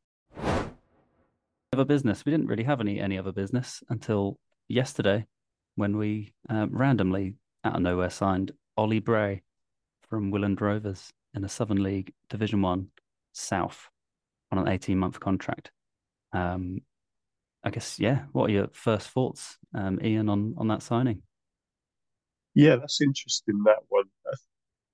other 1.76 1.86
business. 1.86 2.26
We 2.26 2.32
didn't 2.32 2.48
really 2.48 2.64
have 2.64 2.80
any 2.80 3.00
any 3.00 3.18
other 3.18 3.32
business 3.32 3.84
until 3.90 4.40
yesterday 4.68 5.26
when 5.76 5.98
we 5.98 6.34
um, 6.50 6.70
randomly 6.72 7.36
out 7.64 7.76
of 7.76 7.82
nowhere 7.82 8.10
signed 8.10 8.52
Ollie 8.78 9.00
Bray 9.00 9.44
from 10.10 10.32
Willand 10.32 10.62
Rovers 10.62 11.12
in 11.34 11.42
the 11.42 11.50
Southern 11.50 11.84
League 11.84 12.14
Division 12.30 12.62
One 12.62 12.88
South 13.34 13.90
on 14.52 14.60
an 14.60 14.68
18 14.68 14.98
month 14.98 15.20
contract. 15.20 15.72
Um, 16.32 16.80
I 17.66 17.72
guess, 17.72 18.00
yeah. 18.00 18.26
What 18.32 18.50
are 18.50 18.54
your 18.54 18.68
first 18.74 19.10
thoughts, 19.10 19.58
um, 19.74 20.00
Ian, 20.04 20.30
on 20.30 20.54
on 20.58 20.68
that 20.68 20.84
signing? 20.84 21.24
Yeah, 22.54 22.76
that's 22.76 23.02
interesting. 23.02 23.64
That 23.66 23.80
one 23.90 24.06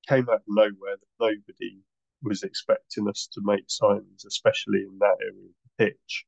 came 0.07 0.27
out 0.29 0.35
of 0.35 0.41
nowhere 0.47 0.95
that 0.97 1.19
nobody 1.19 1.79
was 2.23 2.43
expecting 2.43 3.07
us 3.07 3.27
to 3.33 3.41
make 3.43 3.67
signings, 3.67 4.25
especially 4.25 4.79
in 4.79 4.97
that 4.99 5.17
area 5.21 5.49
of 5.49 5.55
the 5.77 5.85
pitch. 5.85 6.25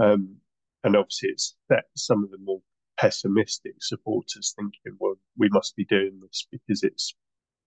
Um, 0.00 0.36
and 0.84 0.96
obviously, 0.96 1.30
it's 1.30 1.56
set 1.68 1.84
some 1.96 2.22
of 2.22 2.30
the 2.30 2.38
more 2.38 2.60
pessimistic 2.98 3.74
supporters 3.80 4.54
thinking, 4.56 4.96
well, 4.98 5.16
we 5.36 5.48
must 5.50 5.76
be 5.76 5.84
doing 5.84 6.20
this 6.22 6.46
because 6.50 6.82
it's 6.82 7.14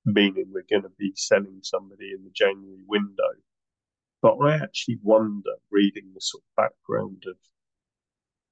meaning 0.06 0.46
we're 0.52 0.64
going 0.70 0.84
to 0.84 0.92
be 0.98 1.12
selling 1.16 1.60
somebody 1.62 2.12
in 2.16 2.24
the 2.24 2.32
January 2.34 2.84
window. 2.88 3.34
But 4.22 4.38
I 4.38 4.56
actually 4.56 5.00
wonder, 5.04 5.52
reading 5.70 6.12
the 6.14 6.22
sort 6.22 6.44
of 6.44 6.64
background 6.64 7.24
of 7.28 7.36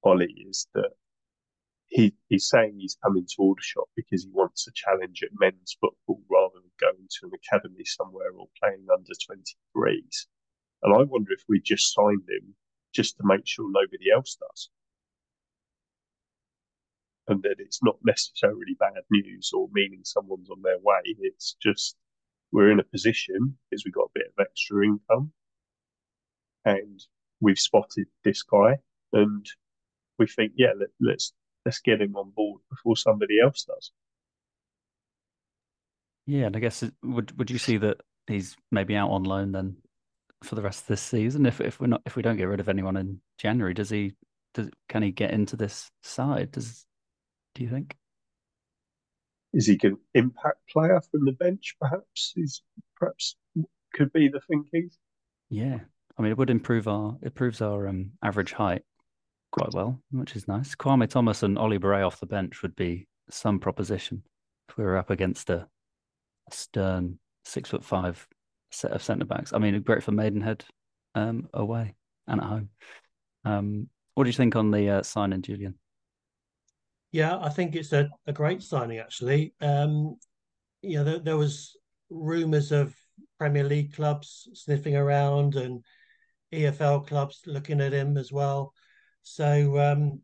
Ollie, 0.02 0.46
is 0.48 0.68
that 0.74 0.90
he 1.88 2.14
he's 2.28 2.48
saying 2.48 2.76
he's 2.78 2.98
coming 3.02 3.26
to 3.26 3.36
Aldershot 3.38 3.88
because 3.96 4.24
he 4.24 4.30
wants 4.32 4.66
a 4.66 4.72
challenge 4.74 5.22
at 5.22 5.30
men's 5.38 5.76
football 5.80 6.22
rather 6.30 6.60
than 6.60 6.70
going 6.80 7.08
to 7.08 7.26
an 7.26 7.32
academy 7.34 7.84
somewhere 7.84 8.30
or 8.36 8.46
playing 8.62 8.86
under 8.92 9.12
23s. 9.12 10.26
And 10.82 10.94
I 10.94 11.02
wonder 11.02 11.32
if 11.32 11.42
we 11.48 11.60
just 11.60 11.92
signed 11.94 12.28
him 12.28 12.54
just 12.94 13.16
to 13.16 13.22
make 13.24 13.46
sure 13.46 13.66
nobody 13.70 14.10
else 14.14 14.36
does. 14.36 14.70
And 17.26 17.42
that 17.42 17.56
it's 17.58 17.82
not 17.82 17.96
necessarily 18.04 18.76
bad 18.78 19.02
news 19.10 19.50
or 19.54 19.68
meaning 19.72 20.00
someone's 20.04 20.50
on 20.50 20.62
their 20.62 20.78
way. 20.78 21.00
It's 21.04 21.56
just 21.60 21.96
we're 22.52 22.70
in 22.70 22.80
a 22.80 22.84
position 22.84 23.58
because 23.70 23.84
we've 23.84 23.94
got 23.94 24.10
a 24.10 24.14
bit 24.14 24.28
of 24.28 24.46
extra 24.46 24.84
income 24.84 25.32
and 26.64 27.02
we've 27.40 27.58
spotted 27.58 28.06
this 28.24 28.42
guy 28.42 28.78
and 29.12 29.46
we 30.18 30.26
think, 30.26 30.52
yeah, 30.56 30.72
let, 30.78 30.88
let's 31.00 31.32
let's 31.64 31.80
get 31.80 32.00
him 32.00 32.16
on 32.16 32.30
board 32.34 32.60
before 32.70 32.96
somebody 32.96 33.40
else 33.40 33.64
does. 33.64 33.92
Yeah, 36.26 36.46
and 36.46 36.56
I 36.56 36.60
guess 36.60 36.84
would 37.02 37.36
would 37.38 37.50
you 37.50 37.58
see 37.58 37.78
that 37.78 37.98
he's 38.26 38.56
maybe 38.70 38.96
out 38.96 39.10
on 39.10 39.24
loan 39.24 39.52
then 39.52 39.76
for 40.42 40.54
the 40.54 40.62
rest 40.62 40.82
of 40.82 40.86
this 40.88 41.00
season? 41.00 41.46
If 41.46 41.60
if 41.60 41.80
we're 41.80 41.86
not 41.86 42.02
if 42.06 42.16
we 42.16 42.22
don't 42.22 42.36
get 42.36 42.48
rid 42.48 42.60
of 42.60 42.68
anyone 42.68 42.96
in 42.96 43.20
January, 43.38 43.74
does 43.74 43.90
he 43.90 44.12
does 44.54 44.68
can 44.88 45.02
he 45.02 45.10
get 45.10 45.30
into 45.30 45.56
this 45.56 45.90
side? 46.02 46.52
Does 46.52 46.86
do 47.54 47.62
you 47.62 47.70
think? 47.70 47.96
Is 49.54 49.66
he 49.66 49.78
an 49.82 49.96
impact 50.14 50.58
player 50.70 51.00
from 51.10 51.24
the 51.24 51.32
bench? 51.32 51.74
Perhaps 51.80 52.32
he's 52.34 52.62
perhaps 52.96 53.36
could 53.94 54.12
be 54.12 54.28
the 54.28 54.40
thinking. 54.48 54.90
Yeah, 55.48 55.80
I 56.18 56.22
mean 56.22 56.30
it 56.30 56.38
would 56.38 56.50
improve 56.50 56.88
our 56.88 57.16
it 57.22 57.28
improves 57.28 57.62
our 57.62 57.88
um, 57.88 58.12
average 58.22 58.52
height 58.52 58.82
quite 59.50 59.72
well, 59.72 60.00
which 60.10 60.36
is 60.36 60.48
nice. 60.48 60.74
Kwame 60.74 61.08
Thomas 61.08 61.42
and 61.42 61.58
Ollie 61.58 61.78
Bray 61.78 62.02
off 62.02 62.20
the 62.20 62.26
bench 62.26 62.62
would 62.62 62.76
be 62.76 63.06
some 63.30 63.58
proposition 63.58 64.22
if 64.68 64.76
we 64.76 64.84
were 64.84 64.96
up 64.96 65.10
against 65.10 65.50
a, 65.50 65.66
stern 66.50 67.18
six 67.44 67.70
foot 67.70 67.84
five 67.84 68.26
set 68.70 68.92
of 68.92 69.02
centre 69.02 69.26
backs. 69.26 69.52
I 69.52 69.58
mean, 69.58 69.80
great 69.82 70.02
for 70.02 70.12
Maidenhead 70.12 70.64
um, 71.14 71.48
away 71.52 71.94
and 72.26 72.40
at 72.40 72.46
home. 72.46 72.68
Um, 73.44 73.88
what 74.14 74.24
do 74.24 74.30
you 74.30 74.34
think 74.34 74.56
on 74.56 74.70
the 74.70 74.88
uh, 74.90 75.02
signing, 75.02 75.42
Julian? 75.42 75.74
Yeah, 77.12 77.38
I 77.38 77.48
think 77.48 77.74
it's 77.74 77.92
a, 77.92 78.08
a 78.26 78.32
great 78.32 78.62
signing 78.62 78.98
actually. 78.98 79.54
Um, 79.60 80.16
yeah, 80.82 81.02
there, 81.02 81.18
there 81.18 81.36
was 81.36 81.76
rumours 82.10 82.72
of 82.72 82.94
Premier 83.38 83.64
League 83.64 83.94
clubs 83.94 84.48
sniffing 84.54 84.96
around 84.96 85.54
and 85.56 85.84
EFL 86.52 87.06
clubs 87.06 87.42
looking 87.46 87.80
at 87.80 87.92
him 87.92 88.16
as 88.16 88.32
well. 88.32 88.72
So 89.34 89.78
um, 89.78 90.20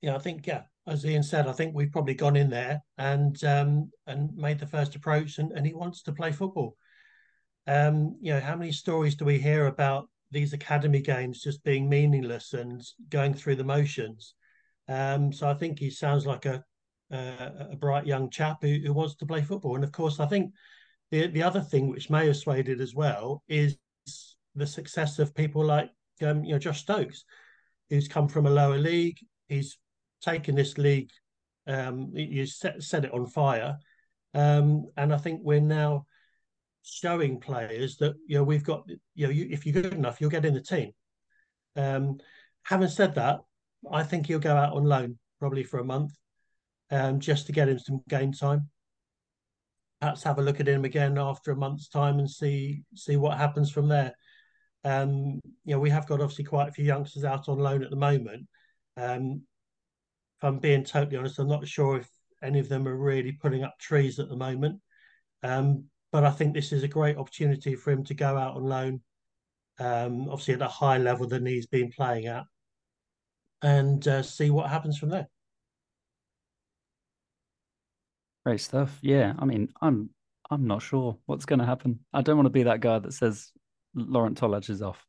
yeah, 0.00 0.16
I 0.16 0.18
think 0.18 0.46
yeah, 0.46 0.62
as 0.86 1.04
Ian 1.04 1.22
said, 1.22 1.46
I 1.46 1.52
think 1.52 1.74
we've 1.74 1.92
probably 1.92 2.14
gone 2.14 2.36
in 2.36 2.50
there 2.50 2.82
and 2.98 3.42
um, 3.44 3.90
and 4.06 4.34
made 4.36 4.58
the 4.58 4.66
first 4.66 4.96
approach, 4.96 5.38
and, 5.38 5.52
and 5.52 5.66
he 5.66 5.74
wants 5.74 6.02
to 6.02 6.12
play 6.12 6.32
football. 6.32 6.76
Um, 7.66 8.16
you 8.20 8.32
know, 8.32 8.40
how 8.40 8.56
many 8.56 8.72
stories 8.72 9.14
do 9.14 9.24
we 9.24 9.38
hear 9.38 9.66
about 9.66 10.08
these 10.30 10.52
academy 10.52 11.02
games 11.02 11.42
just 11.42 11.62
being 11.62 11.88
meaningless 11.88 12.52
and 12.52 12.82
going 13.10 13.34
through 13.34 13.56
the 13.56 13.64
motions? 13.64 14.34
Um, 14.88 15.32
so 15.32 15.48
I 15.48 15.54
think 15.54 15.78
he 15.78 15.90
sounds 15.90 16.26
like 16.26 16.46
a 16.46 16.64
a, 17.10 17.68
a 17.72 17.76
bright 17.76 18.06
young 18.06 18.30
chap 18.30 18.58
who, 18.62 18.78
who, 18.84 18.92
wants 18.92 19.16
to 19.16 19.26
play 19.26 19.42
football. 19.42 19.74
And 19.74 19.84
of 19.84 19.92
course, 19.92 20.20
I 20.20 20.26
think 20.26 20.52
the 21.10 21.26
the 21.26 21.42
other 21.42 21.60
thing 21.60 21.88
which 21.88 22.10
may 22.10 22.26
have 22.26 22.36
swayed 22.36 22.68
it 22.68 22.80
as 22.80 22.94
well 22.94 23.42
is 23.48 23.76
the 24.54 24.66
success 24.66 25.18
of 25.18 25.34
people 25.34 25.64
like 25.64 25.90
um, 26.22 26.44
you 26.44 26.52
know 26.52 26.58
Josh 26.58 26.80
Stokes, 26.80 27.24
who's 27.90 28.08
come 28.08 28.28
from 28.28 28.46
a 28.46 28.50
lower 28.50 28.78
league. 28.78 29.18
He's 29.48 29.76
taken 30.22 30.54
this 30.54 30.78
league, 30.78 31.10
um, 31.66 32.10
you 32.14 32.46
set, 32.46 32.82
set 32.82 33.04
it 33.04 33.12
on 33.12 33.26
fire, 33.26 33.78
um, 34.34 34.86
and 34.96 35.12
I 35.12 35.18
think 35.18 35.40
we're 35.42 35.60
now 35.60 36.06
showing 36.82 37.40
players 37.40 37.96
that 37.98 38.14
you 38.26 38.36
know 38.36 38.44
we've 38.44 38.64
got 38.64 38.84
you 39.14 39.26
know 39.26 39.32
you, 39.32 39.48
if 39.50 39.66
you're 39.66 39.82
good 39.82 39.94
enough, 39.94 40.20
you'll 40.20 40.30
get 40.30 40.44
in 40.44 40.54
the 40.54 40.60
team. 40.60 40.92
Um, 41.76 42.18
having 42.62 42.88
said 42.88 43.14
that, 43.16 43.40
I 43.90 44.02
think 44.02 44.26
he'll 44.26 44.38
go 44.38 44.56
out 44.56 44.74
on 44.74 44.84
loan 44.84 45.18
probably 45.38 45.64
for 45.64 45.80
a 45.80 45.84
month, 45.84 46.12
um, 46.90 47.20
just 47.20 47.46
to 47.46 47.52
get 47.52 47.68
him 47.68 47.78
some 47.78 48.02
game 48.08 48.32
time. 48.32 48.68
Perhaps 50.00 50.22
have 50.22 50.38
a 50.38 50.42
look 50.42 50.60
at 50.60 50.68
him 50.68 50.84
again 50.84 51.18
after 51.18 51.50
a 51.50 51.56
month's 51.56 51.88
time 51.88 52.18
and 52.18 52.30
see 52.30 52.82
see 52.94 53.16
what 53.16 53.36
happens 53.36 53.70
from 53.70 53.88
there. 53.88 54.14
Um, 54.84 55.40
you 55.64 55.74
know, 55.74 55.78
we 55.78 55.90
have 55.90 56.06
got 56.06 56.20
obviously 56.20 56.44
quite 56.44 56.68
a 56.68 56.72
few 56.72 56.84
youngsters 56.84 57.24
out 57.24 57.48
on 57.48 57.58
loan 57.58 57.82
at 57.82 57.90
the 57.90 57.96
moment. 57.96 58.46
Um, 58.96 59.42
if 60.38 60.44
I'm 60.44 60.58
being 60.58 60.84
totally 60.84 61.16
honest, 61.16 61.38
I'm 61.38 61.48
not 61.48 61.66
sure 61.68 61.98
if 61.98 62.08
any 62.42 62.60
of 62.60 62.68
them 62.68 62.88
are 62.88 62.96
really 62.96 63.32
putting 63.32 63.62
up 63.62 63.78
trees 63.78 64.18
at 64.18 64.28
the 64.28 64.36
moment. 64.36 64.80
Um, 65.42 65.84
but 66.12 66.24
I 66.24 66.30
think 66.30 66.54
this 66.54 66.72
is 66.72 66.82
a 66.82 66.88
great 66.88 67.16
opportunity 67.16 67.76
for 67.76 67.90
him 67.90 68.04
to 68.04 68.14
go 68.14 68.36
out 68.36 68.56
on 68.56 68.64
loan, 68.64 69.00
um, 69.78 70.28
obviously 70.28 70.54
at 70.54 70.62
a 70.62 70.68
high 70.68 70.98
level 70.98 71.26
than 71.26 71.46
he's 71.46 71.66
been 71.66 71.90
playing 71.90 72.26
at, 72.26 72.44
and 73.62 74.06
uh, 74.08 74.22
see 74.22 74.50
what 74.50 74.70
happens 74.70 74.98
from 74.98 75.10
there. 75.10 75.28
Great 78.44 78.60
stuff. 78.60 78.98
Yeah, 79.02 79.34
I 79.38 79.44
mean, 79.44 79.68
I'm 79.82 80.10
I'm 80.50 80.66
not 80.66 80.82
sure 80.82 81.18
what's 81.26 81.44
going 81.44 81.60
to 81.60 81.66
happen. 81.66 82.00
I 82.12 82.22
don't 82.22 82.36
want 82.36 82.46
to 82.46 82.50
be 82.50 82.64
that 82.64 82.80
guy 82.80 82.98
that 82.98 83.12
says 83.12 83.52
Laurent 83.94 84.38
Tolaj 84.38 84.70
is 84.70 84.82
off, 84.82 85.04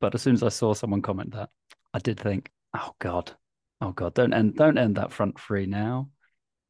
but 0.00 0.14
as 0.14 0.22
soon 0.22 0.34
as 0.34 0.42
I 0.42 0.48
saw 0.48 0.74
someone 0.74 1.02
comment 1.02 1.32
that, 1.32 1.50
I 1.92 1.98
did 1.98 2.20
think, 2.20 2.50
oh 2.76 2.92
god, 2.98 3.32
oh 3.80 3.92
god, 3.92 4.14
don't 4.14 4.32
end 4.32 4.56
don't 4.56 4.78
end 4.78 4.96
that 4.96 5.12
front 5.12 5.40
three 5.40 5.66
now. 5.66 6.08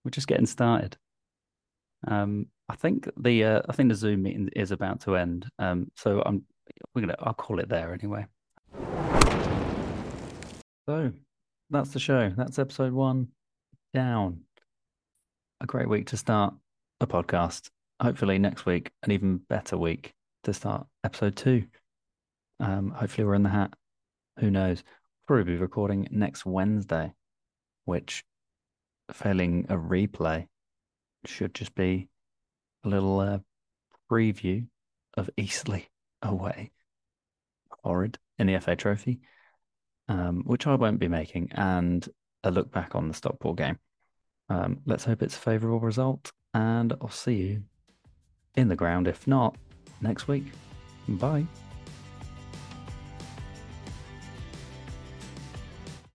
We're 0.05 0.11
just 0.11 0.29
getting 0.29 0.47
started. 0.47 0.97
Um, 2.07 2.47
I 2.69 2.77
think 2.77 3.09
the 3.17 3.45
uh, 3.45 3.63
I 3.69 3.73
think 3.73 3.89
the 3.89 3.95
Zoom 3.95 4.23
meeting 4.23 4.49
is 4.55 4.71
about 4.71 5.01
to 5.03 5.17
end. 5.17 5.49
Um, 5.59 5.91
so 5.97 6.23
I'm 6.25 6.45
we're 6.95 7.03
gonna 7.03 7.17
I'll 7.21 7.35
call 7.35 7.61
it 7.61 7.69
there 7.69 7.93
anyway. 7.93 8.27
So 10.89 11.13
that's 11.71 11.91
the 11.91 11.99
show. 11.99 12.33
That's 12.37 12.59
episode 12.59 12.93
one 12.93 13.29
down. 13.93 14.41
A 15.61 15.67
great 15.67 15.89
week 15.89 16.07
to 16.09 16.17
start 16.17 16.55
a 17.01 17.07
podcast. 17.07 17.71
Hopefully 18.01 18.39
next 18.39 18.67
week 18.67 18.93
an 19.03 19.11
even 19.11 19.39
better 19.49 19.77
week 19.77 20.13
to 20.47 20.55
start 20.55 20.87
episode 21.03 21.35
two. 21.35 21.65
Um, 22.61 22.91
hopefully 22.91 23.27
we're 23.27 23.35
in 23.35 23.43
the 23.43 23.49
hat. 23.49 23.75
Who 24.39 24.49
knows? 24.49 24.85
Probably 25.27 25.43
be 25.43 25.57
recording 25.57 26.07
next 26.13 26.47
Wednesday, 26.47 27.15
which 27.85 28.25
failing 29.13 29.67
a 29.69 29.75
replay 29.75 30.47
should 31.25 31.53
just 31.53 31.75
be 31.75 32.09
a 32.85 32.89
little 32.89 33.19
uh, 33.19 33.39
preview 34.09 34.69
of 35.17 35.29
Eastleigh 35.37 35.89
away. 36.23 36.71
Horrid 37.83 38.17
in 38.39 38.47
the 38.47 38.61
FA 38.61 38.77
Trophy, 38.77 39.19
um, 40.09 40.45
which 40.47 40.69
I 40.69 40.77
won't 40.77 41.01
be 41.01 41.09
making, 41.09 41.51
and 41.57 42.09
a 42.45 42.53
look 42.53 42.71
back 42.71 42.95
on 42.95 43.09
the 43.09 43.15
Stockport 43.15 43.59
game. 43.59 43.81
Um, 44.49 44.79
let's 44.87 45.05
hope 45.05 45.25
it's 45.25 45.37
a 45.37 45.41
favourable 45.41 45.81
result, 45.81 46.31
and 46.55 46.93
I'll 47.01 47.11
see 47.11 47.35
you 47.35 47.65
in 48.55 48.69
the 48.69 48.77
ground. 48.77 49.09
If 49.09 49.27
not, 49.27 49.57
next 50.01 50.29
week. 50.29 50.45
Bye. 51.09 51.47